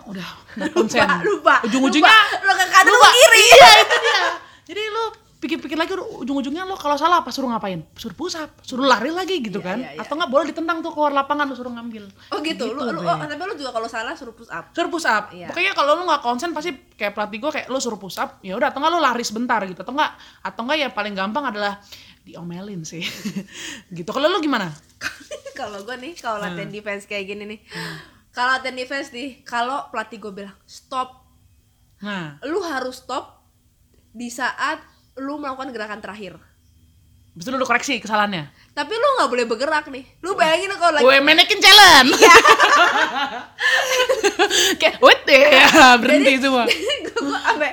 Udah 0.07 0.27
nggak 0.55 0.71
konsen. 0.75 1.03
lupa 1.03 1.19
lupa 1.27 1.55
ujung-ujungnya 1.67 2.15
lupa. 2.15 2.47
lo 2.47 2.53
ke 2.55 2.65
kanan 2.71 2.87
lu 2.87 2.95
lupa. 2.95 3.09
kiri. 3.11 3.43
Iya 3.43 3.69
itu 3.83 3.95
dia. 3.99 4.19
Jadi 4.71 4.83
lo 4.87 5.03
pikir-pikir 5.41 5.73
lagi 5.73 5.97
ujung-ujungnya 5.97 6.63
lo 6.63 6.77
kalau 6.77 6.93
salah 6.93 7.19
apa 7.19 7.33
suruh 7.33 7.49
ngapain? 7.49 7.81
Suruh 7.97 8.13
push 8.13 8.37
up 8.37 8.61
suruh 8.61 8.85
lari 8.85 9.09
lagi 9.09 9.41
gitu 9.41 9.57
Iya, 9.57 9.65
kan? 9.65 9.77
iya, 9.81 9.89
iya. 9.97 9.99
atau 9.99 10.13
nggak 10.13 10.29
boleh 10.29 10.45
ditendang 10.47 10.79
tuh 10.79 10.93
keluar 10.93 11.09
lapangan 11.11 11.49
lo 11.49 11.57
suruh 11.57 11.73
ngambil. 11.73 12.05
Oh 12.29 12.39
gitu, 12.39 12.69
lu, 12.69 12.77
lu 12.85 13.01
Bre. 13.01 13.09
oh, 13.09 13.17
tapi 13.19 13.41
lu 13.41 13.55
juga 13.57 13.73
kalau 13.73 13.89
salah 13.89 14.13
suruh 14.13 14.31
push 14.31 14.47
up. 14.47 14.69
Suruh 14.69 14.87
push 14.87 15.09
up. 15.09 15.33
Iya. 15.33 15.49
pokoknya 15.49 15.73
kalau 15.73 15.97
lo 15.97 16.05
nggak 16.05 16.21
konsen 16.21 16.53
pasti 16.53 16.69
kayak 16.93 17.11
pelatih 17.11 17.41
gue 17.41 17.51
kayak 17.51 17.67
lo 17.67 17.81
suruh 17.81 17.97
push 17.97 18.15
up 18.15 18.37
ya 18.39 18.53
udah 18.53 18.69
atau 18.69 18.77
nggak 18.77 18.91
lo 18.91 18.99
lari 19.01 19.23
sebentar 19.23 19.57
gitu. 19.65 19.81
Atau 19.81 19.91
nggak 19.91 20.11
atau 20.45 20.61
nggak 20.61 20.77
ya 20.77 20.87
paling 20.87 21.13
gampang 21.13 21.43
adalah 21.47 21.81
diomelin 22.21 22.85
sih. 22.85 23.01
Gitu. 23.97 24.05
Kalau 24.07 24.29
lo 24.29 24.37
gimana? 24.37 24.69
Kalau 25.57 25.81
gue 25.81 25.95
nih 25.95 26.13
kalau 26.15 26.37
latihan 26.37 26.65
Hmm. 26.65 26.73
defense 26.73 27.05
kayak 27.05 27.25
gini 27.27 27.43
nih. 27.45 27.59
Kalau 28.29 28.55
latihan 28.55 28.73
defense 28.73 29.09
nih 29.09 29.41
kalau 29.41 29.89
pelatih 29.89 30.17
gue 30.17 30.31
bilang 30.31 30.53
stop. 30.63 31.21
Nah 31.99 32.37
lu 32.41 32.61
harus 32.61 32.97
stop 32.99 33.41
di 34.11 34.29
saat 34.29 34.81
lu 35.21 35.37
melakukan 35.37 35.69
gerakan 35.69 35.99
terakhir 35.99 36.33
Habis 37.31 37.41
itu 37.41 37.49
lu 37.53 37.63
koreksi 37.63 37.93
kesalahannya. 37.97 38.43
tapi 38.71 38.91
lu 38.91 39.07
nggak 39.15 39.29
boleh 39.29 39.45
bergerak 39.45 39.85
nih 39.87 40.03
lu 40.19 40.33
bayangin 40.33 40.69
kalau 40.73 40.93
lagi 40.93 41.01
Gue 41.01 41.15
mannequin 41.21 41.59
challenge. 41.59 42.11
Kayak 44.75 44.95
wait 44.99 45.21
ya, 45.25 45.95
berhenti 45.95 46.31
semua. 46.37 46.63
gue 47.13 47.37
sampai 47.37 47.71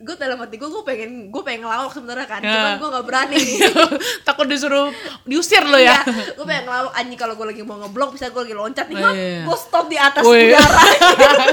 gue 0.00 0.14
dalam 0.16 0.38
hati 0.38 0.56
gue 0.56 0.64
gue 0.64 0.82
pengen 0.82 1.28
gue 1.28 1.42
pengen 1.42 1.60
ngelawak 1.62 1.90
sebenarnya 1.90 2.24
kan 2.24 2.40
Ya. 2.40 2.50
cuman 2.50 2.70
gue 2.78 2.88
nggak 2.88 3.04
berani 3.04 3.36
Takut 4.26 4.46
disuruh 4.46 4.88
diusir 5.24 5.60
lo 5.62 5.76
ya. 5.76 6.00
gue 6.06 6.42
pengen 6.42 6.64
ngelawak 6.64 6.90
anjing 6.94 7.16
kalau 7.16 7.34
gue 7.34 7.46
lagi 7.46 7.60
mau 7.60 7.76
ngeblok 7.78 8.14
bisa 8.14 8.26
gue 8.26 8.40
lagi 8.40 8.54
loncat 8.54 8.84
nih 8.86 8.94
Oh, 8.96 9.00
gue 9.02 9.12
iya. 9.12 9.42
gue 9.44 9.56
stop 9.58 9.84
di 9.86 9.96
atas 9.96 10.22
Wih. 10.24 10.54
udara 10.54 11.44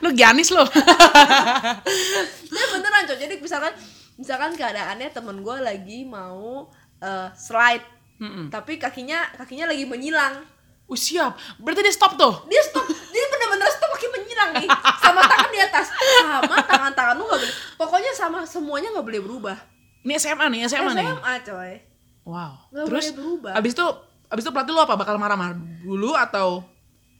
lu 0.00 0.08
Giannis 0.12 0.48
lo. 0.50 0.64
Tapi 0.64 2.64
beneran 2.72 3.00
coy 3.04 3.16
jadi 3.18 3.34
misalkan 3.36 3.72
misalkan 4.20 4.52
keadaannya 4.52 5.08
temen 5.08 5.40
gue 5.40 5.56
lagi 5.58 6.04
mau 6.04 6.68
eh, 6.98 7.28
slide 7.32 7.86
Mm-mm. 8.18 8.46
tapi 8.48 8.76
kakinya 8.76 9.24
kakinya 9.34 9.66
lagi 9.66 9.84
menyilang 9.84 10.44
Oh, 10.84 10.98
siap. 10.98 11.38
Berarti 11.56 11.80
dia 11.80 11.94
stop 11.94 12.18
tuh. 12.18 12.34
dia 12.44 12.58
stop 12.60 12.82
dia 12.82 13.24
bener-bener 13.24 13.70
stop 13.70 13.94
kaki 13.94 14.10
menyilang 14.10 14.50
nih 14.52 14.66
sama 14.98 15.22
tangan 15.22 15.46
di 15.48 15.60
atas 15.62 15.86
sama 16.18 16.56
tangan-tangan 16.60 17.14
lu 17.14 17.24
nggak 17.24 17.38
boleh 17.38 17.54
pokoknya 17.78 18.10
sama 18.10 18.42
semuanya 18.42 18.90
nggak 18.90 19.06
boleh 19.06 19.22
berubah 19.22 19.56
Ini 20.00 20.18
SMA 20.18 20.46
nih, 20.50 20.60
SMA, 20.66 20.90
nih. 20.90 21.06
SMA 21.06 21.34
coy 21.46 21.72
Wow. 22.20 22.52
Nggak 22.68 22.84
Terus 22.84 23.04
boleh 23.06 23.16
berubah. 23.16 23.52
abis 23.54 23.72
itu 23.72 23.86
abis 24.26 24.42
itu 24.42 24.50
pelatih 24.50 24.72
lu 24.72 24.80
apa? 24.80 24.94
Bakal 24.94 25.14
marah-marah 25.14 25.54
dulu 25.80 26.10
atau 26.12 26.66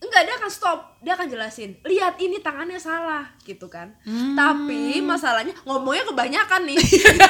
enggak 0.00 0.22
dia 0.26 0.34
akan 0.40 0.50
stop. 0.50 0.78
Dia 1.04 1.12
akan 1.16 1.28
jelasin 1.28 1.76
lihat 1.84 2.16
ini 2.18 2.40
tangannya 2.40 2.80
salah 2.80 3.28
gitu 3.44 3.68
kan. 3.68 3.92
Hmm. 4.04 4.32
tapi 4.34 4.98
masalahnya 5.04 5.52
ngomongnya 5.68 6.08
kebanyakan 6.08 6.64
nih. 6.66 6.80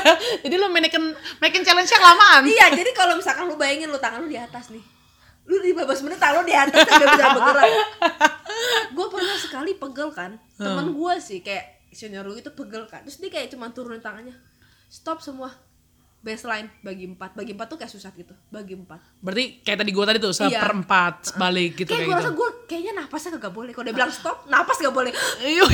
Jadi 0.46 0.54
lu 0.54 0.70
mannequin 0.70 1.12
mannequin 1.42 1.62
challenge 1.66 1.90
yang 1.90 2.04
lamaan. 2.04 2.42
iya 2.46 2.70
jadi 2.72 2.90
kalau 2.94 3.18
misalkan 3.18 3.50
lu 3.50 3.58
bayangin 3.58 3.90
lu 3.90 3.98
tangan 3.98 4.22
lu 4.22 4.30
di 4.30 4.38
atas 4.38 4.70
nih. 4.70 4.82
Lu 5.50 5.58
15 5.58 6.06
menit 6.06 6.18
tangan 6.22 6.40
lu 6.40 6.44
di 6.46 6.54
atas 6.54 6.78
udah 6.86 7.08
bisa 7.10 7.26
bergerak. 7.36 7.70
Gue 8.94 9.06
pernah 9.10 9.36
sekali 9.36 9.72
pegel 9.74 10.08
kan 10.14 10.38
temen 10.54 10.94
gue 10.94 11.14
sih 11.18 11.42
kayak 11.42 11.90
senior 11.90 12.22
gue 12.30 12.38
itu 12.38 12.52
pegel 12.54 12.86
kan. 12.86 13.02
Terus 13.02 13.18
dia 13.18 13.30
kayak 13.34 13.50
cuma 13.50 13.70
turunin 13.74 13.98
tangannya 13.98 14.34
stop 14.90 15.22
semua 15.22 15.54
baseline 16.20 16.68
bagi 16.78 17.04
empat 17.06 17.32
bagi 17.32 17.52
empat 17.52 17.66
tuh 17.66 17.76
kayak 17.76 17.88
susah 17.88 18.12
gitu 18.12 18.36
bagi 18.46 18.72
empat 18.72 19.00
Berarti 19.18 19.64
kayak 19.64 19.78
tadi 19.78 19.90
gua 19.90 20.04
tadi 20.04 20.18
tuh 20.18 20.30
seperempat 20.30 21.32
balik 21.34 21.72
gitu 21.74 21.88
kayak 21.88 21.96
kayak 21.96 22.04
gue 22.04 22.12
gitu. 22.12 22.20
rasa 22.20 22.30
gue 22.30 22.48
kayaknya 22.66 22.92
napasnya 22.94 23.30
kagak 23.34 23.50
boleh 23.50 23.70
kalau 23.70 23.84
dia 23.84 23.94
bilang 23.94 24.10
stop 24.10 24.36
napas 24.44 24.76
gak 24.78 24.90
boleh 24.90 25.12
Iya, 25.42 25.64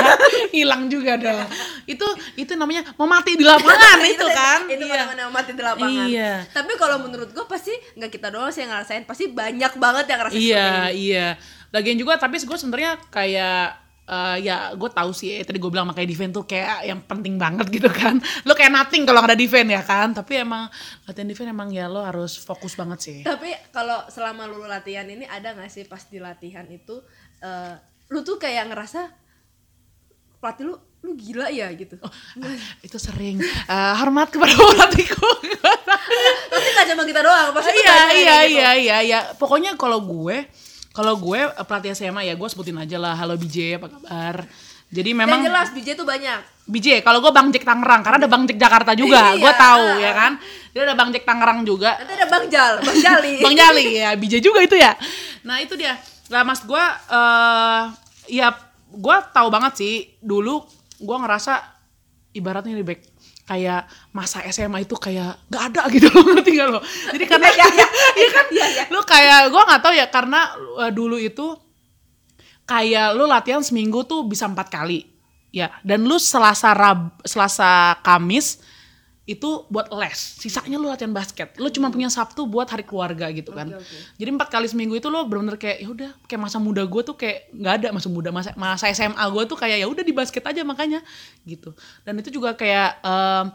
hilang 0.56 0.86
juga 0.86 1.14
dong. 1.14 1.44
Itu 1.84 2.06
itu 2.34 2.52
namanya 2.54 2.82
mau 2.94 3.04
mati 3.04 3.34
di 3.34 3.44
lapangan 3.44 4.00
itu 4.08 4.26
kan. 4.26 4.58
itu 4.66 4.80
Iya. 4.80 5.04
mana-mana 5.04 5.22
mati 5.30 5.50
di 5.52 5.60
lapangan 5.60 6.06
Iya. 6.06 6.32
tapi 6.48 6.72
kalau 6.74 6.96
menurut 6.98 7.28
gue 7.28 7.44
pasti 7.44 7.70
nggak 7.94 8.10
kita 8.10 8.28
doang 8.28 8.48
sih 8.48 8.64
yang 8.64 8.72
ngerasain 8.72 9.04
pasti 9.04 9.28
banyak 9.28 9.72
banget 9.76 10.04
yang 10.06 10.18
ngerasain 10.18 10.40
Iya, 10.40 10.68
iya. 10.90 11.26
Lagian 11.70 11.94
juga 11.94 12.16
tapi 12.16 12.36
gue 12.36 12.56
sebenarnya 12.56 12.96
kayak 13.10 13.89
eh, 14.10 14.36
ya 14.42 14.74
gue 14.74 14.90
tahu 14.90 15.14
sih 15.14 15.38
tadi 15.46 15.62
gue 15.62 15.70
bilang 15.70 15.86
makanya 15.86 16.08
defense 16.10 16.34
tuh 16.34 16.44
kayak 16.44 16.82
yang 16.90 17.00
penting 17.06 17.38
banget 17.38 17.70
gitu 17.70 17.86
kan. 17.86 18.18
Lo 18.46 18.58
kayak 18.58 18.74
nothing 18.74 19.06
kalau 19.06 19.22
ada 19.22 19.38
defense 19.38 19.70
ya 19.70 19.82
kan? 19.86 20.10
Tapi 20.10 20.42
emang 20.42 20.66
latihan 21.06 21.28
defense 21.30 21.50
emang 21.54 21.70
ya 21.70 21.86
lo 21.86 22.02
harus 22.02 22.34
fokus 22.42 22.74
banget 22.74 22.98
sih. 22.98 23.18
Tapi 23.22 23.54
kalau 23.70 24.02
selama 24.10 24.50
lu 24.50 24.66
latihan 24.66 25.06
ini 25.06 25.24
ada 25.30 25.54
nggak 25.54 25.70
sih 25.70 25.86
pas 25.86 26.02
di 26.10 26.18
latihan 26.18 26.66
itu 26.66 26.98
eh, 27.40 27.74
lu 28.10 28.26
tuh 28.26 28.42
kayak 28.42 28.74
ngerasa 28.74 29.00
pelatih 30.42 30.66
lu 30.66 30.76
lu 31.00 31.16
gila 31.16 31.48
ya 31.48 31.72
gitu? 31.72 31.96
Oh, 32.04 32.12
itu 32.86 32.98
sering. 33.00 33.40
Eh, 33.40 33.94
hormat 33.96 34.28
kepada 34.28 34.52
pelatihku. 34.58 35.30
Tapi 36.50 36.66
nggak 36.76 36.86
cuma 36.92 37.02
kita 37.06 37.20
doang 37.24 37.48
pasti 37.56 37.72
iya 37.72 37.98
iya 38.12 38.36
gitu. 38.44 38.58
iya 38.58 38.70
iya 38.74 38.98
iya. 39.00 39.20
Pokoknya 39.38 39.78
kalau 39.80 40.02
gue 40.04 40.44
kalau 40.90 41.14
gue 41.16 41.40
eh, 41.40 41.64
pelatih 41.64 41.92
SMA 41.92 42.26
ya 42.26 42.34
gue 42.34 42.48
sebutin 42.48 42.76
aja 42.76 42.96
lah. 42.96 43.14
Halo 43.14 43.34
BJ 43.34 43.78
apa 43.78 43.88
kabar? 43.88 44.46
Jadi 44.90 45.14
memang 45.14 45.38
yang 45.38 45.54
jelas 45.54 45.70
BJ 45.70 45.94
tuh 45.94 46.02
banyak. 46.02 46.42
BJ 46.66 47.02
kalau 47.02 47.22
gue 47.22 47.30
Bang 47.30 47.50
Jack 47.50 47.62
Tangerang 47.62 48.02
karena 48.02 48.18
ada 48.18 48.30
Bang 48.30 48.42
Jack 48.42 48.58
Jakarta 48.58 48.90
juga 48.94 49.34
Iya. 49.34 49.38
gue 49.38 49.52
tahu 49.54 49.84
ya 49.98 50.12
kan? 50.12 50.32
Dia 50.70 50.82
ada 50.82 50.94
Bang 50.98 51.10
Jack 51.10 51.22
Tangerang 51.22 51.62
juga. 51.62 51.94
Nanti 51.98 52.14
ada 52.18 52.26
Bang 52.26 52.44
Jal 52.46 52.74
Bang 52.82 52.98
Jali. 52.98 53.34
Bang 53.46 53.54
Jali 53.54 53.84
ya 53.94 54.10
BJ 54.18 54.34
juga 54.42 54.60
itu 54.62 54.74
ya. 54.74 54.98
Nah 55.46 55.62
itu 55.62 55.78
dia. 55.78 55.94
Lah 56.26 56.42
mas 56.42 56.62
gue 56.62 56.84
eh 57.10 57.82
ya 58.30 58.50
gue 58.90 59.16
tahu 59.30 59.48
banget 59.50 59.72
sih 59.78 59.94
dulu 60.18 60.62
gue 60.98 61.16
ngerasa 61.16 61.62
ibaratnya 62.32 62.74
nih 62.74 62.86
Bek 62.86 63.00
kayak 63.50 63.82
masa 64.14 64.46
SMA 64.54 64.86
itu 64.86 64.94
kayak 64.94 65.34
gak 65.50 65.62
ada 65.74 65.90
gitu 65.90 66.06
loh 66.06 66.22
ngerti 66.38 66.50
gak 66.54 66.68
lo? 66.70 66.78
Jadi 67.10 67.24
karena 67.26 67.48
Iya, 67.50 67.66
iya, 67.66 67.86
iya 68.22 68.28
kan? 68.30 68.46
iya, 68.54 68.66
iya. 68.70 68.84
lu 68.94 69.02
kayak 69.02 69.50
gue 69.50 69.62
nggak 69.66 69.80
tahu 69.82 69.94
ya 69.98 70.06
karena 70.06 70.40
eh, 70.86 70.92
dulu 70.94 71.18
itu 71.18 71.58
kayak 72.62 73.18
lu 73.18 73.26
latihan 73.26 73.58
seminggu 73.58 74.06
tuh 74.06 74.22
bisa 74.22 74.46
empat 74.46 74.70
kali 74.70 75.10
ya. 75.50 75.66
Dan 75.82 76.06
lu 76.06 76.14
selasa 76.22 76.70
rab 76.70 77.18
selasa 77.26 77.98
kamis 78.06 78.62
itu 79.30 79.62
buat 79.70 79.86
les. 79.94 80.18
Sisanya 80.18 80.74
lu 80.74 80.90
latihan 80.90 81.14
basket. 81.14 81.54
Lu 81.62 81.70
cuma 81.70 81.94
punya 81.94 82.10
sabtu 82.10 82.50
buat 82.50 82.66
hari 82.66 82.82
keluarga 82.82 83.30
gitu 83.30 83.54
kan. 83.54 83.70
Oke, 83.70 83.78
oke. 83.78 83.96
jadi 84.18 84.30
empat 84.34 84.50
kali 84.50 84.66
seminggu 84.66 84.98
itu 84.98 85.06
lo 85.06 85.22
bener-bener 85.30 85.54
kayak 85.54 85.78
ya 85.78 85.88
udah 85.94 86.10
kayak 86.26 86.42
masa 86.42 86.58
muda 86.58 86.82
gue 86.82 87.02
tuh 87.06 87.14
kayak 87.14 87.46
nggak 87.54 87.74
ada 87.78 87.88
masa 87.94 88.08
muda 88.10 88.34
masa 88.34 88.50
masa 88.58 88.90
SMA 88.90 89.22
gue 89.22 89.42
tuh 89.46 89.54
kayak 89.54 89.78
ya 89.78 89.86
udah 89.86 90.02
di 90.02 90.10
basket 90.10 90.42
aja 90.42 90.66
makanya 90.66 90.98
gitu. 91.46 91.70
Dan 92.02 92.18
itu 92.18 92.34
juga 92.34 92.58
kayak 92.58 92.98
em, 93.06 93.46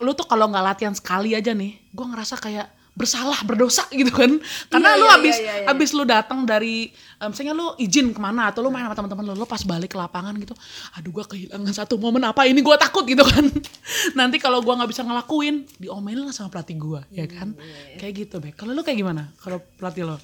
lu 0.00 0.16
tuh 0.16 0.24
kalau 0.24 0.48
nggak 0.48 0.64
latihan 0.64 0.96
sekali 0.96 1.36
aja 1.36 1.52
nih 1.52 1.76
gue 1.92 2.06
ngerasa 2.08 2.40
kayak 2.40 2.81
bersalah 2.92 3.40
berdosa 3.42 3.88
gitu 3.90 4.08
kan. 4.08 4.28
Karena 4.68 4.88
Iya, 4.90 5.00
lu 5.00 5.06
iya, 5.06 5.16
abis 5.16 5.36
iya, 5.36 5.54
iya. 5.58 5.66
abis 5.68 5.90
lu 5.90 6.04
datang 6.04 6.44
dari 6.44 6.88
eh, 6.90 7.26
misalnya 7.26 7.52
lu 7.52 7.72
izin 7.76 8.12
ke 8.12 8.18
mana 8.18 8.48
atau 8.48 8.60
lu 8.60 8.68
main 8.68 8.84
sama 8.84 8.92
teman-teman 8.94 9.24
lu 9.26 9.34
lu 9.34 9.46
pas 9.46 9.62
balik 9.62 9.88
ke 9.88 9.98
lapangan 9.98 10.36
gitu 10.36 10.52
aduh 10.92 11.10
gue 11.10 11.24
kehilangan 11.26 11.72
satu 11.74 11.96
momen 11.96 12.20
apa 12.22 12.44
ini 12.44 12.60
gue 12.60 12.76
takut 12.76 13.02
gitu 13.02 13.22
kan. 13.22 13.48
Nanti 14.18 14.36
kalau 14.36 14.60
gue 14.60 14.70
nggak 14.70 14.88
bisa 14.88 15.02
ngelakuin 15.02 15.64
diomelin 15.78 16.22
lah 16.22 16.32
sama 16.32 16.48
pelatih 16.48 16.76
gue 16.76 17.00
ya 17.10 17.24
kan? 17.26 17.56
Iya, 17.56 17.96
kayak 17.98 18.12
gitu 18.18 18.36
Bek. 18.38 18.54
Kalau 18.54 18.70
lu 18.70 18.80
kayak 18.80 18.98
gimana 18.98 19.32
kalau 19.36 19.56
pelatih 19.74 20.04
lo? 20.04 20.16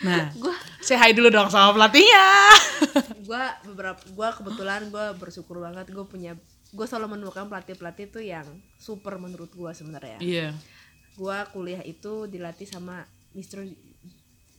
Nah 0.00 0.28
Gua- 0.36 0.60
say 0.78 0.94
hi 0.94 1.10
dulu 1.10 1.28
dong 1.28 1.48
sama 1.48 1.72
pelatihnya. 1.72 2.26
Gue 3.24 3.40
beberapa 3.64 3.96
gue 4.04 4.28
kebetulan 4.34 4.80
gue 4.86 5.06
bersyukur 5.16 5.56
banget 5.58 5.88
gue 5.88 6.04
punya 6.04 6.36
gue 6.68 6.84
selalu 6.84 7.16
menemukan 7.16 7.46
pelatih 7.46 7.72
pelatih 7.72 8.06
tuh 8.08 8.20
yang 8.20 8.44
super 8.76 9.16
menurut 9.16 9.48
gue 9.48 9.70
sebenarnya. 9.72 10.20
Iya 10.20 10.52
gue 11.14 11.38
kuliah 11.50 11.82
itu 11.82 12.26
dilatih 12.26 12.64
sama 12.64 13.06
Mr. 13.32 13.62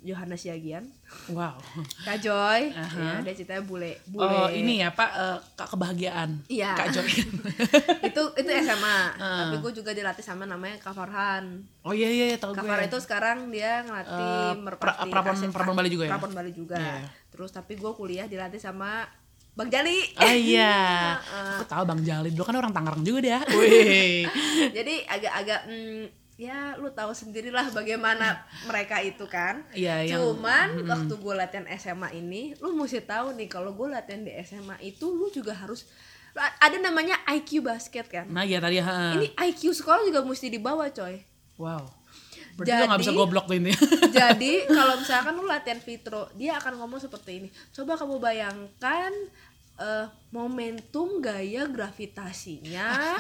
Johannes 0.02 0.46
Yagian 0.46 0.86
wow 1.28 1.58
Kak 2.00 2.22
Joy 2.22 2.70
Aha. 2.70 2.94
ya 2.94 3.26
dia 3.26 3.34
ceritanya 3.34 3.62
bule 3.62 3.98
bule 4.06 4.30
oh 4.30 4.48
ini 4.48 4.78
ya 4.78 4.90
pak 4.90 5.10
eh, 5.10 5.38
kak 5.54 5.66
kebahagiaan 5.68 6.46
Iya. 6.46 6.72
kak 6.76 6.94
Joy 6.94 7.10
itu 8.08 8.22
itu 8.38 8.50
SMA 8.62 9.00
Ah. 9.12 9.50
tapi 9.50 9.58
gue 9.60 9.72
juga 9.76 9.92
dilatih 9.92 10.22
sama 10.22 10.46
namanya 10.46 10.78
Kak 10.78 10.94
Farhan 10.94 11.58
oh 11.82 11.90
iya 11.90 12.06
iya 12.08 12.26
iya, 12.28 12.38
tahu 12.38 12.54
Kak 12.54 12.62
gue 12.62 12.70
Farhan 12.70 12.86
itu 12.86 12.98
sekarang 13.00 13.38
dia 13.50 13.82
ngelatih 13.82 14.14
Eh, 14.14 14.54
merpati 14.56 14.86
pra- 14.86 15.10
Prapon- 15.26 15.50
Prapon 15.50 15.74
Bali 15.74 15.90
juga 15.90 16.04
ya? 16.06 16.12
Prapon 16.14 16.32
Bali 16.32 16.52
juga 16.52 16.78
Iya. 16.78 17.10
terus 17.28 17.50
tapi 17.50 17.74
gue 17.74 17.92
kuliah 17.92 18.26
dilatih 18.26 18.62
sama 18.62 19.10
Bang 19.54 19.68
Jali 19.68 20.06
Ah 20.14 20.30
iya, 20.30 20.76
Heeh. 21.18 21.50
aku 21.56 21.66
tahu 21.66 21.82
Bang 21.84 22.00
Jalil 22.00 22.30
dulu 22.30 22.44
kan 22.44 22.56
orang 22.56 22.72
Tangerang 22.72 23.02
juga 23.02 23.20
dia. 23.24 23.40
Wih. 23.58 24.28
jadi 24.70 24.96
agak-agak 25.10 25.62
mm, 25.66 26.04
ya 26.36 26.76
lu 26.76 26.90
tahu 26.90 27.12
sendirilah 27.12 27.72
bagaimana 27.72 28.40
mereka 28.70 29.00
itu 29.00 29.24
kan 29.26 29.64
yang- 29.72 30.04
cuman 30.10 30.84
waktu 30.84 31.14
gue 31.14 31.34
latihan 31.34 31.64
SMA 31.74 32.12
ini 32.14 32.52
lu 32.58 32.74
mesti 32.74 33.00
tahu 33.00 33.32
nih 33.34 33.48
kalau 33.48 33.72
gue 33.72 33.88
latihan 33.88 34.20
di 34.20 34.36
SMA 34.42 34.76
itu 34.82 35.08
lu 35.08 35.28
juga 35.30 35.54
harus 35.54 35.88
ada 36.36 36.76
namanya 36.78 37.16
IQ 37.30 37.64
basket 37.64 38.06
kan 38.06 38.28
Nah 38.28 38.44
iya 38.44 38.60
tadi 38.60 38.78
ha. 38.78 39.16
ini 39.16 39.32
IQ 39.32 39.72
sekolah 39.74 40.04
juga 40.04 40.20
mesti 40.22 40.48
dibawa 40.50 40.88
coy 40.90 41.24
Wow. 41.56 41.88
Berarti 42.54 42.72
lo 42.74 42.86
gak 42.86 43.00
bisa 43.00 43.08
Jadi- 43.10 43.20
goblok 43.22 43.46
tuh 43.46 43.56
ini. 43.56 43.72
jadi 44.10 44.54
kalau 44.66 44.96
misalkan 44.98 45.34
lu 45.34 45.44
latihan 45.46 45.80
fitro 45.80 46.28
dia 46.34 46.56
akan 46.56 46.76
ngomong 46.78 47.00
seperti 47.00 47.32
ini 47.38 47.48
coba 47.72 47.96
kamu 47.96 48.16
bayangkan 48.18 49.12
eh, 49.78 50.06
momentum 50.30 51.20
gaya 51.20 51.64
gravitasinya. 51.66 53.16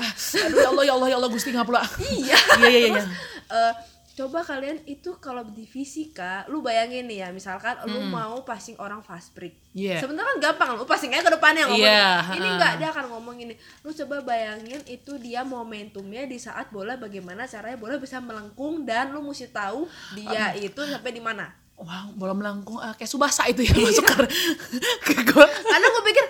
Aduh 0.45 0.59
ya 0.59 0.69
Allah 0.71 0.83
ya 0.83 0.93
Allah 0.95 1.07
ya 1.11 1.15
Allah 1.19 1.31
Gusti 1.31 1.51
ngapula. 1.51 1.81
iya. 2.01 2.37
Iya 2.59 2.67
iya 2.69 2.87
iya. 2.91 3.03
Eh, 3.45 3.73
coba 4.15 4.39
kalian 4.39 4.79
itu 4.87 5.11
kalau 5.19 5.43
di 5.43 5.67
fisika 5.67 6.47
lu 6.47 6.63
bayangin 6.63 7.03
nih 7.03 7.27
ya 7.27 7.27
misalkan 7.35 7.75
lu 7.83 7.99
mau 8.07 8.39
passing 8.47 8.79
orang 8.79 9.03
fast 9.03 9.35
break. 9.35 9.59
Iya. 9.75 9.99
sebenarnya 9.99 10.23
kan 10.23 10.37
gampang 10.39 10.79
lu 10.79 10.87
passing 10.87 11.11
aja 11.11 11.19
ke 11.19 11.35
depannya 11.35 11.67
ngomong 11.67 11.83
Iya, 11.83 12.31
ini 12.39 12.47
enggak 12.47 12.73
dia 12.79 12.87
akan 12.95 13.05
ngomong 13.11 13.35
ini. 13.43 13.53
Lu 13.83 13.91
coba 13.91 14.23
bayangin 14.23 14.79
itu 14.87 15.19
dia 15.19 15.43
momentumnya 15.43 16.23
di 16.23 16.39
saat 16.39 16.71
bola 16.71 16.95
bagaimana 16.95 17.43
caranya 17.43 17.75
bola 17.75 17.99
bisa 17.99 18.23
melengkung 18.23 18.87
dan 18.87 19.11
lu 19.11 19.19
mesti 19.19 19.51
tahu 19.51 19.83
dia 20.15 20.55
itu 20.55 20.79
sampai 20.79 21.11
di 21.11 21.19
mana. 21.19 21.51
Wow, 21.75 22.15
bola 22.15 22.31
melengkung 22.31 22.79
ah, 22.79 22.95
kayak 22.95 23.11
Subasa 23.11 23.51
itu 23.51 23.67
ya 23.67 23.75
masuk 23.75 24.07
ke, 24.07 24.15
ke 25.11 25.15
gol. 25.27 25.43
karena 25.43 25.87
gue 25.91 26.03
pikir 26.07 26.25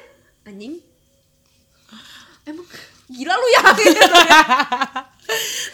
anjing. 0.46 0.78
Emang 2.46 2.66
gila 3.08 3.34
lu 3.34 3.48
ya? 3.52 3.62
Gitu. 3.75 4.02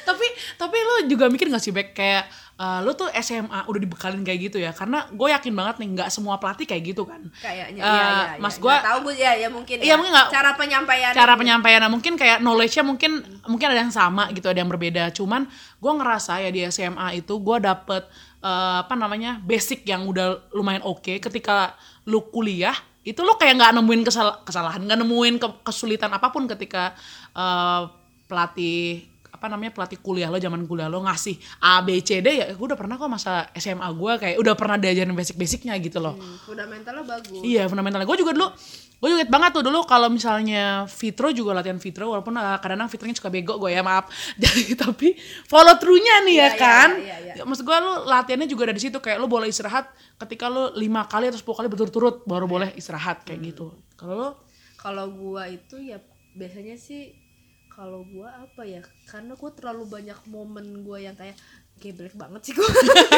tapi 0.08 0.24
tapi 0.56 0.78
lo 0.80 0.96
juga 1.06 1.28
mikir 1.28 1.52
gak 1.52 1.60
sih 1.60 1.76
Bek? 1.76 1.92
Kayak 1.92 2.24
eh, 2.56 2.80
lo 2.82 2.96
tuh 2.96 3.12
SMA 3.20 3.68
udah 3.68 3.80
dibekalin 3.80 4.24
kayak 4.24 4.40
gitu 4.48 4.58
ya? 4.58 4.72
Karena 4.72 5.04
gue 5.12 5.28
yakin 5.28 5.52
banget 5.52 5.76
nih 5.84 5.90
nggak 5.92 6.10
semua 6.10 6.40
pelatih 6.40 6.64
kayak 6.64 6.96
gitu 6.96 7.04
kan. 7.04 7.20
Kayaknya. 7.44 7.84
Iya, 7.84 7.92
iya, 7.92 8.08
iya. 8.08 8.40
mas 8.40 8.56
Nggak 8.56 8.64
gua- 8.64 8.80
tahu 8.82 8.98
gue 9.12 9.16
ya 9.20 9.32
ya 9.36 9.48
mungkin 9.52 9.76
Iya, 9.78 9.86
ya. 9.86 9.96
mungkin 10.00 10.14
nggak- 10.16 10.32
cara 10.32 10.52
penyampaian 10.56 11.12
cara 11.12 11.34
penyampaiannya. 11.36 11.90
Mungkin 11.92 12.14
kayak 12.16 12.38
knowledge-nya 12.40 12.84
mungkin 12.88 13.12
mungkin 13.44 13.68
ada 13.68 13.80
yang 13.84 13.92
sama 13.92 14.32
gitu 14.32 14.48
ada 14.48 14.60
yang 14.60 14.72
berbeda. 14.72 15.12
Cuman 15.12 15.52
gue 15.78 15.92
ngerasa 15.92 16.40
ya 16.40 16.50
di 16.50 16.64
SMA 16.66 17.20
itu 17.20 17.36
gue 17.36 17.58
dapet 17.60 18.08
eh, 18.40 18.78
apa 18.80 18.96
namanya 18.96 19.44
basic 19.44 19.84
yang 19.84 20.08
udah 20.08 20.56
lumayan 20.56 20.82
oke 20.82 21.20
ketika 21.20 21.76
lu 22.08 22.24
kuliah 22.32 22.74
itu 23.02 23.18
lu 23.26 23.34
kayak 23.38 23.58
nggak 23.58 23.74
nemuin 23.82 24.02
kesal- 24.06 24.40
kesalahan 24.46 24.82
nggak 24.86 25.00
nemuin 25.02 25.36
ke- 25.42 25.60
kesulitan 25.66 26.14
apa 26.14 26.30
pun 26.30 26.46
ketika 26.46 26.94
eh, 27.34 27.82
pelatih 28.30 29.11
apa 29.42 29.50
namanya 29.50 29.74
pelatih 29.74 29.98
kuliah 29.98 30.30
lo 30.30 30.38
zaman 30.38 30.62
kuliah 30.64 30.86
lo 30.86 31.02
ngasih 31.02 31.34
A 31.60 31.82
B 31.82 31.98
C 31.98 32.22
D 32.22 32.30
ya 32.30 32.54
gue 32.54 32.62
udah 32.62 32.78
pernah 32.78 32.94
kok 32.94 33.10
masa 33.10 33.50
SMA 33.54 33.90
gue 33.90 34.14
kayak 34.16 34.38
udah 34.38 34.54
pernah 34.54 34.78
diajarin 34.78 35.10
basic-basicnya 35.12 35.74
gitu 35.82 35.98
loh 35.98 36.14
Hmm, 36.14 36.38
fundamentalnya 36.46 37.02
bagus 37.02 37.42
Iya 37.42 37.66
fundamentalnya. 37.66 38.06
Gue 38.06 38.18
juga 38.18 38.32
dulu, 38.32 38.54
gue 39.02 39.10
juga 39.10 39.24
banget 39.26 39.52
tuh 39.52 39.64
dulu 39.64 39.82
kalau 39.84 40.08
misalnya 40.08 40.86
Fitro 40.86 41.32
juga 41.32 41.58
latihan 41.58 41.76
Fitro, 41.76 42.06
walaupun 42.08 42.32
uh, 42.34 42.62
kadang-kadang 42.62 42.86
Fitronya 42.88 43.16
suka 43.18 43.28
bego 43.28 43.58
gue 43.58 43.72
ya 43.72 43.82
maaf. 43.82 44.14
Jadi 44.42 44.78
tapi 44.78 45.18
follow 45.48 45.74
through-nya 45.76 46.22
nih 46.22 46.36
Iya, 46.36 46.38
ya 46.38 46.46
iya, 46.46 46.54
kan. 46.56 46.90
iya, 46.94 47.16
iya. 47.18 47.34
Ya, 47.34 47.44
maksud 47.44 47.66
gue 47.66 47.74
lu 47.74 47.94
latihannya 48.06 48.46
juga 48.46 48.70
dari 48.70 48.78
situ 48.78 49.02
kayak 49.02 49.18
lu 49.18 49.26
boleh 49.26 49.50
istirahat 49.50 49.90
ketika 50.18 50.46
lu 50.46 50.70
lima 50.76 51.10
kali 51.10 51.34
atau 51.34 51.42
10 51.42 51.58
kali 51.58 51.68
berturut-turut 51.68 52.16
baru 52.24 52.46
Iya. 52.46 52.54
boleh 52.54 52.70
istirahat 52.78 53.26
kayak 53.26 53.42
Hmm. 53.42 53.50
gitu. 53.50 53.66
Kalau 53.98 54.14
lu 54.14 54.30
kalau 54.78 55.06
gua 55.10 55.46
itu 55.46 55.78
ya 55.78 55.98
biasanya 56.32 56.74
sih 56.76 57.18
kalau 57.72 58.04
gua 58.04 58.30
apa 58.38 58.62
ya 58.62 58.80
karena 59.06 59.34
gua 59.34 59.50
terlalu 59.50 59.84
banyak 59.88 60.20
momen 60.26 60.82
gua 60.82 60.98
yang 60.98 61.16
kayak 61.16 61.36
geblek 61.78 62.14
banget 62.14 62.42
sih 62.44 62.54
gua 62.54 62.68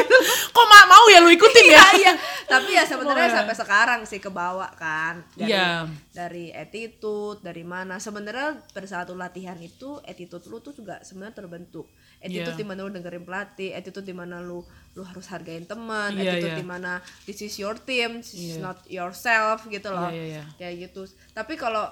kok 0.55 0.65
ma- 0.65 0.87
mau 0.87 1.05
ya 1.07 1.19
lu 1.19 1.27
ikutin 1.27 1.65
ya? 1.65 1.73
iya 1.73 1.85
iya 1.99 2.11
tapi 2.45 2.71
ya 2.71 2.83
sebenarnya 2.83 3.27
sampai 3.33 3.55
sekarang 3.55 4.01
sih 4.03 4.17
kebawa 4.17 4.71
kan 4.73 5.19
dari 5.33 5.51
Iya. 5.51 5.89
dari 6.09 6.45
attitude 6.47 7.41
dari 7.41 7.63
mana 7.63 7.97
sebenarnya 7.97 8.61
pada 8.69 8.85
saat 8.85 9.07
lu 9.07 9.17
latihan 9.17 9.57
itu 9.57 9.99
attitude 10.01 10.45
lu 10.47 10.59
tuh 10.59 10.71
juga 10.71 11.01
sebenarnya 11.01 11.35
terbentuk 11.35 11.89
attitude 12.17 12.55
Iya. 12.55 12.55
di 12.55 12.63
mana 12.63 12.79
lu 12.81 12.91
dengerin 12.91 13.23
pelatih 13.23 13.73
attitude 13.73 14.05
di 14.05 14.15
mana 14.15 14.39
lu 14.39 14.63
lu 14.93 15.01
harus 15.01 15.27
hargain 15.27 15.65
teman 15.65 16.13
Iya, 16.13 16.31
attitude 16.31 16.53
iya. 16.53 16.59
di 16.61 16.65
mana 16.65 16.91
this 17.25 17.41
is 17.41 17.57
your 17.57 17.75
team 17.75 18.21
this 18.21 18.31
is 18.31 18.55
Iya. 18.55 18.63
not 18.63 18.79
yourself 18.87 19.65
gitu 19.67 19.89
loh 19.89 20.07
Iya, 20.07 20.15
iya, 20.15 20.31
iya. 20.39 20.43
kayak 20.55 20.75
gitu 20.87 21.03
tapi 21.33 21.57
kalau 21.57 21.89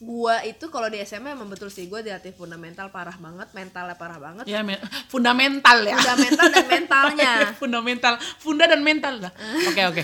gua 0.00 0.40
itu 0.42 0.64
kalau 0.66 0.88
di 0.88 0.96
SMA 0.98 1.30
emang 1.30 1.46
betul 1.46 1.68
sih 1.68 1.84
gua 1.84 2.00
dilatih 2.00 2.32
fundamental 2.32 2.88
parah 2.88 3.12
banget 3.14 3.52
mentalnya 3.52 3.92
parah 3.94 4.16
banget 4.16 4.44
Ya 4.44 4.60
me- 4.60 4.80
fundamental 5.06 5.76
ya. 5.82 5.92
fundamental 5.94 6.46
dan 6.48 6.66
mentalnya 6.66 7.32
fundamental, 7.60 8.12
funda 8.36 8.64
dan 8.64 8.80
mental 8.80 9.14
lah. 9.18 9.32
Oke 9.62 9.82
oke. 9.86 10.02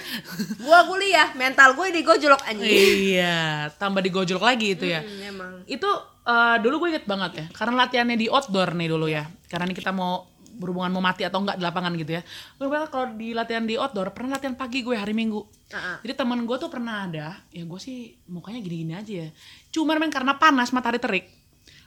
gua 0.59 0.85
kuliah 0.85 1.33
mental 1.35 1.73
gue 1.73 1.89
digojlok 1.95 2.45
anjing 2.45 2.69
iya, 3.17 3.39
tambah 3.73 4.01
digojlok 4.01 4.43
lagi 4.43 4.75
itu 4.75 4.85
ya. 4.85 5.01
Hmm, 5.01 5.23
emang 5.25 5.53
itu 5.65 5.89
eh, 6.23 6.57
dulu 6.61 6.75
gue 6.79 6.89
inget 6.93 7.07
banget 7.07 7.33
ya 7.35 7.45
karena 7.51 7.75
latihannya 7.81 8.17
di 8.17 8.29
outdoor 8.29 8.73
nih 8.73 8.89
dulu 8.89 9.07
ya 9.07 9.25
karena 9.47 9.65
ini 9.65 9.75
kita 9.75 9.91
mau 9.91 10.29
berhubungan 10.57 10.91
mau 10.91 11.05
mati 11.05 11.23
atau 11.23 11.45
enggak 11.45 11.61
di 11.61 11.65
lapangan 11.65 11.93
gitu 11.95 12.17
ya. 12.17 12.23
Gue 12.57 12.67
bilang 12.67 12.89
kalau 12.89 13.13
di 13.15 13.37
latihan 13.37 13.63
di 13.63 13.77
outdoor 13.77 14.11
pernah 14.17 14.41
latihan 14.41 14.57
pagi 14.57 14.81
gue 14.81 14.97
hari 14.97 15.13
minggu. 15.13 15.41
Ah. 15.67 15.99
jadi 15.99 16.15
teman 16.15 16.47
gue 16.47 16.57
tuh 16.63 16.71
pernah 16.71 17.11
ada 17.11 17.43
ya 17.51 17.67
gue 17.67 17.81
sih 17.83 18.15
mukanya 18.31 18.63
gini-gini 18.63 18.95
aja 18.95 19.13
ya. 19.27 19.29
Cuman 19.75 19.99
men 19.99 20.15
karena 20.15 20.39
panas 20.39 20.71
matahari 20.71 21.03
terik 21.03 21.27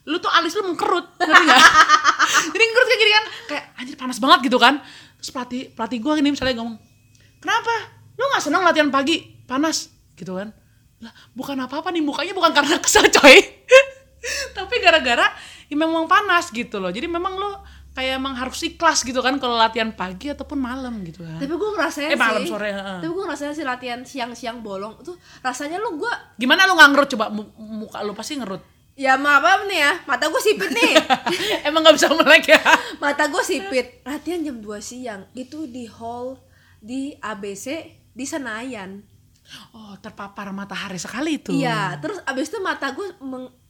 lu 0.07 0.17
tuh 0.17 0.31
alis 0.31 0.55
lu 0.55 0.63
mengkerut 0.71 1.05
ngerti 1.19 1.43
nggak? 1.45 1.63
Jadi 2.53 2.63
mengkerut 2.63 2.87
kayak 2.87 3.01
gini 3.01 3.11
kan 3.11 3.25
kayak 3.51 3.63
anjir 3.77 3.95
panas 3.99 4.17
banget 4.17 4.39
gitu 4.47 4.57
kan. 4.57 4.81
Terus 5.19 5.29
pelatih 5.29 5.61
pelatih 5.75 5.99
gue 5.99 6.13
ini 6.23 6.29
misalnya 6.31 6.55
ngomong 6.63 6.75
kenapa? 7.43 7.75
Lu 8.15 8.23
nggak 8.25 8.43
senang 8.43 8.63
latihan 8.63 8.89
pagi? 8.89 9.21
Panas 9.45 9.91
gitu 10.15 10.39
kan. 10.39 10.49
Lah 11.03 11.13
bukan 11.35 11.55
apa-apa 11.61 11.91
nih 11.91 12.03
mukanya 12.03 12.33
bukan 12.33 12.51
karena 12.55 12.79
kesel 12.79 13.05
coy. 13.11 13.37
Tapi 14.57 14.75
gara-gara 14.81 15.29
ya 15.69 15.75
memang 15.75 16.09
panas 16.09 16.49
gitu 16.49 16.79
loh. 16.81 16.89
Jadi 16.89 17.05
memang 17.05 17.37
lu 17.37 17.51
kayak 17.99 18.15
emang 18.15 18.31
harus 18.31 18.55
ikhlas 18.61 19.03
gitu 19.03 19.19
kan 19.19 19.35
kalau 19.35 19.53
latihan 19.53 19.91
pagi 19.91 20.27
ataupun 20.27 20.55
malam 20.55 21.03
gitu 21.03 21.19
kan. 21.19 21.35
Tapi 21.35 21.51
gue 21.51 21.69
ngerasain 21.69 22.07
Eh, 22.07 22.15
malam, 22.15 22.39
sih. 22.39 22.47
sore, 22.47 22.71
heeh. 22.71 22.97
tapi 22.97 23.11
gue 23.11 23.23
ngerasain 23.23 23.51
sih 23.51 23.61
latihan 23.61 23.99
siang-siang 24.01 24.59
bolong. 24.59 24.95
Tuh 24.99 25.13
rasanya 25.39 25.75
lu 25.77 25.95
gue 25.95 26.11
gimana 26.35 26.63
lu 26.63 26.73
nggak 26.73 26.89
ngerut? 26.89 27.07
Coba 27.09 27.25
Mu- 27.27 27.51
muka 27.59 27.99
lu 27.99 28.15
pasti 28.15 28.33
ngerut. 28.33 28.63
Ya 28.95 29.15
maaf 29.15 29.39
apa 29.39 29.63
nih 29.63 29.79
ya? 29.79 29.91
Mata 30.05 30.25
gue 30.25 30.39
sipit 30.39 30.69
nih. 30.69 30.91
Emang 31.67 31.83
nggak 31.83 31.95
bisa 31.95 32.07
melek 32.09 32.47
ya? 32.47 32.59
Mata 33.03 33.27
gue 33.27 33.39
sipit. 33.41 34.03
Latihan 34.03 34.39
jam 34.41 34.57
2 34.57 34.67
siang 34.79 35.27
itu 35.33 35.63
di 35.65 35.83
hall 35.85 36.39
di 36.77 37.11
ABC 37.13 37.67
di 38.09 38.23
Senayan. 38.23 38.99
Oh 39.71 39.95
terpapar 39.97 40.51
matahari 40.51 40.95
sekali 40.95 41.37
itu. 41.37 41.51
Iya 41.51 41.95
terus 41.97 42.19
abis 42.23 42.47
itu 42.47 42.59
mata 42.59 42.91
gue 42.91 43.07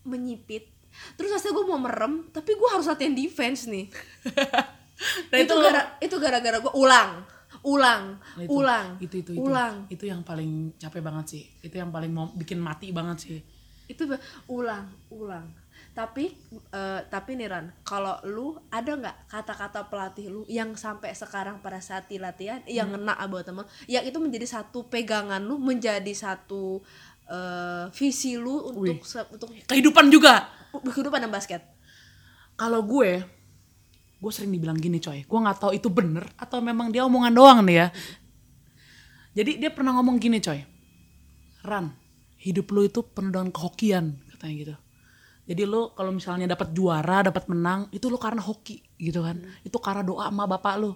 menyipit 0.03 0.69
terus 1.13 1.29
rasanya 1.29 1.53
gue 1.53 1.65
mau 1.65 1.77
merem 1.77 2.13
tapi 2.29 2.53
gue 2.53 2.69
harus 2.69 2.85
latihan 2.85 3.13
defense 3.13 3.65
nih. 3.65 3.85
Nah 5.31 5.37
itu 5.39 5.53
gara 5.55 5.81
itu 5.97 6.15
gara-gara 6.19 6.59
gue 6.59 6.73
ulang 6.75 7.23
ulang 7.59 8.19
Nah, 8.35 8.43
itu, 8.43 8.51
ulang 8.51 8.87
itu 8.99 9.15
itu 9.17 9.31
itu. 9.31 9.39
ulang. 9.41 9.87
Itu 9.87 10.03
yang 10.03 10.21
paling 10.23 10.75
capek 10.75 10.99
banget 10.99 11.25
sih. 11.29 11.43
Itu 11.59 11.75
yang 11.75 11.87
paling 11.87 12.11
mau 12.11 12.27
bikin 12.31 12.59
mati 12.59 12.91
banget 12.91 13.17
sih. 13.19 13.39
Itu 13.87 14.11
ulang 14.47 14.91
ulang. 15.07 15.47
Tapi 15.95 16.35
eh, 16.69 16.99
tapi 17.07 17.31
nih 17.35 17.47
Ran 17.47 17.71
kalau 17.81 18.19
lu 18.27 18.59
ada 18.67 18.91
nggak 18.91 19.17
kata-kata 19.27 19.87
pelatih 19.87 20.27
lu 20.29 20.41
yang 20.47 20.75
sampai 20.75 21.15
sekarang 21.15 21.59
pada 21.59 21.79
saat 21.79 22.07
di 22.07 22.19
latihan 22.19 22.59
yang 22.67 22.91
Hmm. 22.91 22.99
ngena 23.07 23.23
buat 23.27 23.43
temen 23.43 23.63
yang 23.87 24.03
itu 24.03 24.19
menjadi 24.19 24.45
satu 24.45 24.87
pegangan 24.87 25.39
lu 25.39 25.55
menjadi 25.59 26.11
satu 26.11 26.83
eh, 27.23 27.85
visi 27.91 28.35
lu 28.35 28.67
untuk 28.67 28.99
Wih. 28.99 28.99
untuk 29.31 29.47
kehidupan 29.63 30.11
juga 30.11 30.58
kehidupan 30.71 31.25
dan 31.25 31.31
basket? 31.33 31.61
Kalau 32.59 32.83
gue 32.83 33.23
gue 34.19 34.31
sering 34.35 34.51
dibilang 34.51 34.75
gini 34.75 34.99
coy. 34.99 35.23
Gue 35.23 35.39
nggak 35.39 35.57
tahu 35.63 35.71
itu 35.71 35.87
bener 35.87 36.27
atau 36.35 36.59
memang 36.59 36.91
dia 36.91 37.07
omongan 37.07 37.33
doang 37.33 37.59
nih 37.63 37.75
ya. 37.75 37.87
Jadi 39.39 39.51
dia 39.63 39.71
pernah 39.71 39.95
ngomong 39.95 40.19
gini 40.19 40.43
coy. 40.43 40.59
Ran 41.63 41.95
hidup 42.39 42.71
lu 42.71 42.87
itu 42.87 43.03
penuh 43.03 43.31
dengan 43.31 43.51
kehokian 43.51 44.15
katanya 44.35 44.55
gitu. 44.55 44.75
Jadi 45.49 45.61
lu 45.65 45.91
kalau 45.97 46.13
misalnya 46.13 46.45
dapat 46.45 46.71
juara 46.77 47.25
dapat 47.25 47.49
menang 47.49 47.89
itu 47.89 48.05
lu 48.11 48.19
karena 48.19 48.43
hoki 48.43 48.83
gitu 48.99 49.23
kan. 49.23 49.39
Itu 49.63 49.79
karena 49.79 50.03
doa 50.03 50.27
sama 50.29 50.45
bapak 50.45 50.75
lu. 50.77 50.93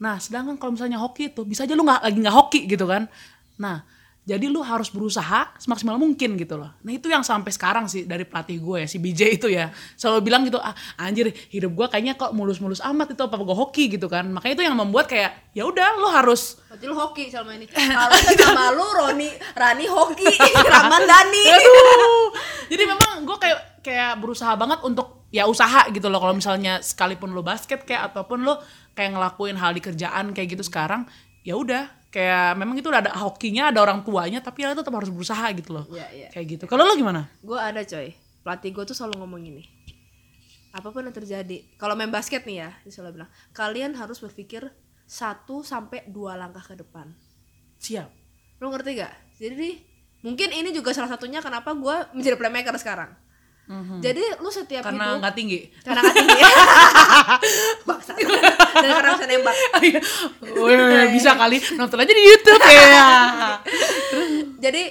Nah 0.00 0.16
sedangkan 0.22 0.56
kalau 0.56 0.78
misalnya 0.78 1.02
hoki 1.02 1.34
itu 1.34 1.42
bisa 1.44 1.66
aja 1.66 1.74
lu 1.74 1.84
nggak 1.84 2.02
lagi 2.02 2.18
nggak 2.18 2.36
hoki 2.36 2.60
gitu 2.70 2.86
kan. 2.86 3.10
Nah 3.58 3.84
jadi 4.26 4.50
lu 4.50 4.58
harus 4.58 4.90
berusaha 4.90 5.54
semaksimal 5.54 5.94
mungkin 6.02 6.34
gitu 6.34 6.58
loh. 6.58 6.74
Nah 6.82 6.90
itu 6.90 7.06
yang 7.06 7.22
sampai 7.22 7.54
sekarang 7.54 7.86
sih 7.86 8.10
dari 8.10 8.26
pelatih 8.26 8.58
gue 8.58 8.82
ya, 8.82 8.88
si 8.90 8.98
BJ 8.98 9.38
itu 9.38 9.46
ya. 9.46 9.70
Selalu 9.94 10.18
bilang 10.26 10.42
gitu, 10.42 10.58
ah 10.58 10.74
anjir 10.98 11.30
hidup 11.30 11.70
gue 11.78 11.86
kayaknya 11.86 12.18
kok 12.18 12.34
mulus-mulus 12.34 12.82
amat 12.82 13.14
itu 13.14 13.22
apa 13.22 13.38
gue 13.38 13.54
hoki 13.54 13.86
gitu 13.86 14.10
kan. 14.10 14.26
Makanya 14.26 14.54
itu 14.58 14.64
yang 14.66 14.74
membuat 14.74 15.06
kayak 15.06 15.54
ya 15.54 15.62
udah 15.62 16.02
lu 16.02 16.10
harus 16.10 16.58
berarti 16.66 16.84
lu 16.90 16.98
hoki 16.98 17.30
selama 17.30 17.54
ini 17.54 17.70
kalau 17.70 18.18
nama 18.18 18.64
lu 18.74 18.86
Roni 18.98 19.30
Rani 19.54 19.86
hoki 19.86 20.34
Ramandani 20.74 21.44
Aduh. 21.54 22.26
Jadi 22.66 22.82
memang 22.82 23.22
gue 23.22 23.36
kayak 23.38 23.86
kayak 23.86 24.18
berusaha 24.18 24.58
banget 24.58 24.82
untuk 24.82 25.30
ya 25.30 25.46
usaha 25.46 25.86
gitu 25.94 26.10
loh. 26.10 26.18
Kalau 26.18 26.34
misalnya 26.34 26.82
sekalipun 26.82 27.30
lo 27.30 27.46
basket 27.46 27.86
kayak 27.86 28.10
ataupun 28.10 28.42
lo 28.42 28.58
kayak 28.98 29.14
ngelakuin 29.14 29.54
hal 29.54 29.70
di 29.70 29.78
kerjaan 29.78 30.34
kayak 30.34 30.58
gitu 30.58 30.66
sekarang, 30.66 31.06
ya 31.46 31.54
udah 31.54 32.05
kayak 32.16 32.56
memang 32.56 32.80
itu 32.80 32.88
udah 32.88 33.04
ada 33.04 33.12
hokinya, 33.12 33.68
ada 33.68 33.84
orang 33.84 34.00
tuanya, 34.00 34.40
tapi 34.40 34.64
ya 34.64 34.72
tetap 34.72 34.96
harus 34.96 35.12
berusaha 35.12 35.44
gitu 35.52 35.76
loh. 35.76 35.84
Iya, 35.92 36.08
iya. 36.16 36.28
Kayak 36.32 36.46
gitu. 36.56 36.64
Kalau 36.64 36.88
lo 36.88 36.96
gimana? 36.96 37.28
gue 37.44 37.58
ada 37.60 37.84
coy 37.84 38.16
pelatih 38.46 38.70
gue 38.70 38.84
tuh 38.86 38.94
selalu 38.94 39.26
ngomong 39.26 39.42
gini 39.42 39.66
apa 40.70 40.94
pun 40.94 41.02
yang 41.02 41.10
terjadi 41.10 41.66
kalau 41.82 41.98
main 41.98 42.14
basket 42.14 42.46
nih 42.46 42.62
ya 42.62 42.70
dia 42.86 42.92
selalu 42.94 43.18
bilang 43.18 43.30
kalian 43.50 43.98
harus 43.98 44.22
berpikir 44.22 44.70
satu 45.02 45.66
sampai 45.66 46.06
dua 46.06 46.38
langkah 46.38 46.62
ke 46.62 46.78
depan 46.78 47.10
Siap. 47.82 48.06
lo 48.62 48.70
ngerti 48.70 49.02
gak 49.02 49.14
jadi 49.42 49.82
mungkin 50.22 50.54
ini 50.54 50.70
juga 50.70 50.94
salah 50.94 51.10
satunya 51.10 51.42
kenapa 51.42 51.74
gue 51.74 51.96
menjadi 52.14 52.38
playmaker 52.38 52.78
sekarang 52.78 53.10
jadi 53.98 54.22
lu 54.38 54.46
setiap. 54.46 54.82
Karena 54.82 55.04
hidup 55.10 55.20
nggak 55.20 55.34
tinggi. 55.34 55.60
karena 55.82 56.00
nggak 56.00 56.14
tinggi 56.14 56.38
Bangsa. 57.88 58.12
dan 58.76 58.90
karena 58.92 59.10
bisa 59.12 59.26
nembak 59.26 59.54
Wih, 60.62 61.06
bisa 61.10 61.30
kali 61.34 61.56
nonton 61.74 61.98
aja 61.98 62.12
di 62.12 62.22
YouTube 62.24 62.62
ya. 62.62 63.08
jadi 64.64 64.82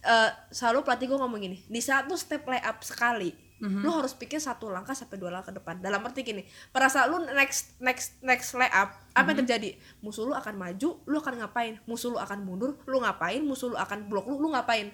eh, 0.00 0.30
selalu 0.50 0.78
pelatih 0.82 1.06
gue 1.06 1.18
ngomong 1.18 1.40
gini 1.40 1.58
di 1.62 1.80
satu 1.80 2.14
step 2.14 2.44
layup 2.44 2.80
sekali 2.80 3.32
Mhm. 3.54 3.80
lu 3.80 3.90
harus 3.94 4.12
pikir 4.12 4.36
satu 4.36 4.66
langkah 4.66 4.92
sampai 4.92 5.14
dua 5.14 5.30
langkah 5.30 5.54
ke 5.54 5.62
depan 5.62 5.78
dalam 5.78 6.02
arti 6.02 6.20
gini 6.20 6.42
pada 6.68 6.90
saat 6.90 7.06
lu 7.06 7.22
next 7.32 7.78
next 7.78 8.18
next 8.20 8.50
layup 8.52 8.90
apa 8.90 8.98
Mhm. 9.14 9.30
yang 9.30 9.38
terjadi 9.40 9.70
musuh 10.02 10.26
lu 10.26 10.34
akan 10.34 10.58
maju 10.58 10.88
lu 11.00 11.16
akan 11.16 11.34
ngapain 11.38 11.78
musuh 11.86 12.10
lu 12.10 12.18
akan 12.18 12.42
mundur 12.42 12.76
lu 12.84 12.98
ngapain 12.98 13.40
musuh 13.40 13.70
lu 13.70 13.78
akan 13.78 14.10
blok 14.10 14.26
lu 14.26 14.36
lu 14.36 14.50
ngapain 14.50 14.90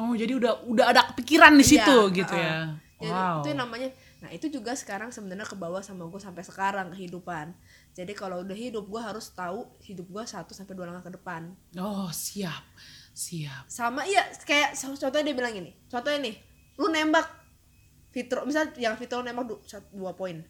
Oh, 0.00 0.16
jadi 0.16 0.32
udah 0.32 0.64
udah 0.64 0.86
ada 0.88 1.02
kepikiran 1.12 1.52
di 1.52 1.64
situ 1.66 1.96
Iya, 2.08 2.16
gitu 2.16 2.32
uh-uh. 2.32 2.48
ya. 2.48 2.58
Jadi 2.96 3.12
Wow. 3.12 3.36
itu 3.40 3.48
yang 3.52 3.60
namanya 3.60 3.88
nah 4.20 4.28
itu 4.28 4.52
juga 4.52 4.76
sekarang 4.76 5.08
sebenarnya 5.08 5.48
ke 5.48 5.56
bawah 5.56 5.80
sama 5.80 6.04
gue 6.04 6.20
sampai 6.20 6.44
sekarang 6.44 6.92
kehidupan 6.92 7.56
jadi 7.90 8.12
kalau 8.12 8.44
udah 8.44 8.52
hidup 8.52 8.84
gue 8.84 9.00
harus 9.00 9.32
tahu 9.32 9.64
hidup 9.80 10.04
gue 10.04 10.24
satu 10.28 10.52
sampai 10.52 10.76
dua 10.76 10.84
langkah 10.84 11.08
ke 11.08 11.16
depan 11.16 11.48
Oh, 11.80 12.12
siap. 12.12 12.60
Siap. 13.16 13.64
sama 13.64 14.04
iya 14.04 14.20
kayak 14.44 14.76
contohnya 14.76 15.24
dia 15.24 15.32
bilang 15.32 15.56
gini 15.56 15.72
contohnya 15.88 16.20
nih 16.20 16.36
lu 16.76 16.92
nembak 16.92 17.24
Fitro 18.12 18.44
misal 18.44 18.68
yang 18.76 19.00
Fitro 19.00 19.24
nembak 19.24 19.48
du, 19.48 19.56
dua 19.96 20.12
poin 20.12 20.44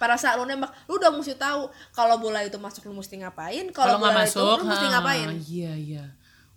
pada 0.00 0.16
saat 0.16 0.40
lu 0.40 0.48
nembak 0.48 0.72
lu 0.88 0.96
udah 0.96 1.12
mesti 1.12 1.36
tahu 1.36 1.68
kalau 1.92 2.16
bola 2.16 2.40
itu 2.40 2.56
masuk 2.56 2.88
lu 2.88 2.96
mesti 2.96 3.20
ngapain 3.20 3.68
kalau 3.70 4.00
bola 4.00 4.24
itu 4.24 4.40
lu 4.40 4.64
mesti 4.64 4.86
ngapain 4.88 5.28
Iya, 5.44 5.72
iya. 5.76 6.04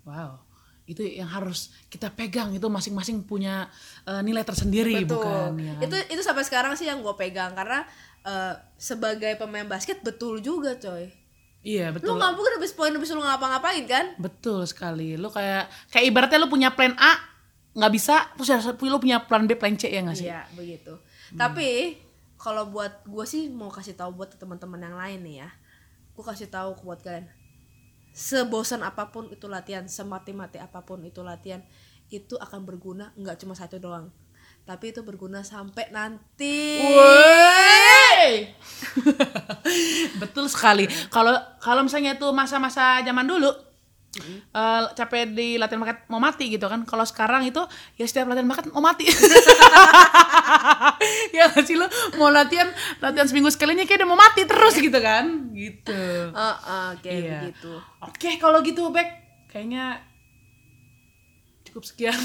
Wow. 0.07 0.39
Itu 0.85 1.01
yang 1.01 1.25
harus 1.25 1.73
kita 1.89 2.13
pegang 2.13 2.53
itu 2.53 2.65
masing-masing 2.69 3.25
punya 3.25 3.65
eh, 4.05 4.21
nilai 4.21 4.45
tersendiri 4.45 5.01
Betul. 5.01 5.17
bukan 5.17 5.49
ya. 5.57 5.75
Itu 5.81 5.97
itu 6.13 6.21
sampai 6.21 6.45
sekarang 6.45 6.77
sih 6.77 6.85
yang 6.85 7.01
gue 7.01 7.13
pegang 7.17 7.57
karena 7.57 7.85
eh, 8.21 8.53
sebagai 8.77 9.33
pemain 9.37 9.65
basket 9.65 10.05
betul 10.05 10.39
juga 10.39 10.77
coy. 10.77 11.09
Iya, 11.65 11.89
Lu 11.89 11.97
betul. 11.97 12.13
nggak 12.21 12.31
mungkin 12.37 12.53
habis 12.61 12.71
poin 12.77 12.93
habis 12.93 13.09
lu 13.09 13.25
ngapa-ngapain 13.25 13.83
kan? 13.89 14.05
Betul 14.21 14.61
sekali. 14.69 15.17
Lu 15.17 15.33
kayak 15.33 15.65
kayak 15.89 16.05
ibaratnya 16.05 16.37
lu 16.37 16.45
punya 16.45 16.69
plan 16.69 16.93
A 17.01 17.17
nggak 17.75 17.91
bisa, 17.91 18.29
terus 18.37 18.53
lu 18.85 19.01
punya 19.01 19.25
plan 19.25 19.43
B, 19.43 19.57
plan 19.57 19.73
C 19.75 19.89
ya 19.89 20.05
nggak 20.05 20.15
sih? 20.15 20.29
Iya 20.29 20.45
begitu. 20.53 20.93
Tapi 21.33 21.97
kalau 22.37 22.69
buat 22.69 23.01
gue 23.09 23.25
sih 23.25 23.49
mau 23.49 23.73
kasih 23.73 23.97
tahu 23.97 24.13
buat 24.13 24.37
teman-teman 24.37 24.77
yang 24.77 24.95
lain 24.95 25.19
nih 25.25 25.35
ya. 25.41 25.49
Gue 26.13 26.23
kasih 26.23 26.47
tahu 26.47 26.77
buat 26.85 27.01
kalian. 27.01 27.25
Sebosan 28.15 28.79
apa 28.87 29.11
pun 29.11 29.27
itu 29.27 29.51
latihan, 29.51 29.83
semati-mati 29.83 30.55
apa 30.55 30.87
pun 30.87 31.03
itu 31.03 31.19
latihan, 31.19 31.59
itu 32.07 32.39
akan 32.39 32.63
berguna 32.63 33.11
nggak 33.19 33.43
cuma 33.43 33.59
satu 33.59 33.75
doang. 33.75 34.07
Tapi 34.63 34.95
itu 34.95 35.03
berguna 35.03 35.43
sampai 35.43 35.91
nanti. 35.91 36.79
Wey! 36.79 38.55
Betul 40.23 40.47
sekali. 40.47 40.87
Kalau 41.11 41.35
kalau 41.59 41.83
misalnya 41.83 42.15
itu 42.15 42.25
masa-masa 42.31 43.03
zaman 43.03 43.27
dulu 43.27 43.51
eh, 44.17 44.81
capek 44.93 45.31
di 45.31 45.55
latihan 45.55 45.79
bakat 45.79 46.03
mau 46.07 46.17
mati 46.17 46.47
gitu 46.47 46.65
kan. 46.65 46.83
Kalau 46.83 47.03
sekarang 47.03 47.43
itu 47.43 47.59
ya 47.95 48.03
setiap 48.03 48.27
latihan 48.27 48.45
bakat 48.45 48.69
mau 48.69 48.79
mati. 48.79 49.05
ya 51.35 51.49
sih 51.61 51.75
lo 51.75 51.85
mau 52.15 52.29
latihan 52.29 52.67
latihan 52.99 53.25
seminggu 53.27 53.49
sekalinya 53.51 53.83
kayak 53.83 54.03
udah 54.03 54.09
mau 54.09 54.17
mati 54.17 54.41
terus 54.45 54.73
gitu 54.75 54.97
kan 54.97 55.25
gitu. 55.51 55.99
Ah, 56.33 56.93
kayak 56.99 57.15
Iya. 57.15 57.37
begitu. 57.43 57.71
Oke 58.01 58.29
kalau 58.37 58.59
gitu 58.61 58.89
Bek 58.89 59.07
kayaknya 59.49 59.99
cukup 61.75 61.91
sekian. 61.91 62.15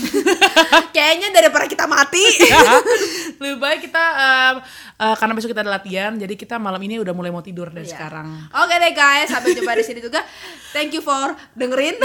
Kayaknya 0.94 1.34
daripada 1.34 1.66
kita 1.66 1.90
mati. 1.90 2.22
Lebih 3.42 3.58
baik 3.58 3.90
kita 3.90 3.98
eh, 3.98 4.54
eh, 5.02 5.14
karena 5.18 5.34
besok 5.34 5.50
kita 5.50 5.66
ada 5.66 5.74
latihan, 5.74 6.14
jadi 6.14 6.38
kita 6.38 6.62
malam 6.62 6.78
ini 6.86 7.02
udah 7.02 7.10
mulai 7.10 7.34
mau 7.34 7.42
tidur 7.42 7.66
dari 7.66 7.90
Iya. 7.90 7.98
sekarang. 7.98 8.46
Oke 8.54 8.74
deh 8.78 8.94
guys, 8.94 9.26
sampai 9.26 9.58
jumpa 9.58 9.74
di 9.74 9.82
sini 9.82 9.98
juga. 9.98 10.22
Thank 10.70 10.94
you 10.94 11.02
for 11.02 11.34
dengerin. 11.58 11.98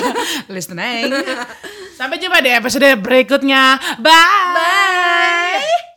Listening. 0.54 1.10
Sampai 1.98 2.22
jumpa 2.22 2.38
di 2.38 2.54
episode 2.54 2.86
berikutnya. 3.02 3.82
Bye. 3.98 4.54
Bye. 4.54 5.91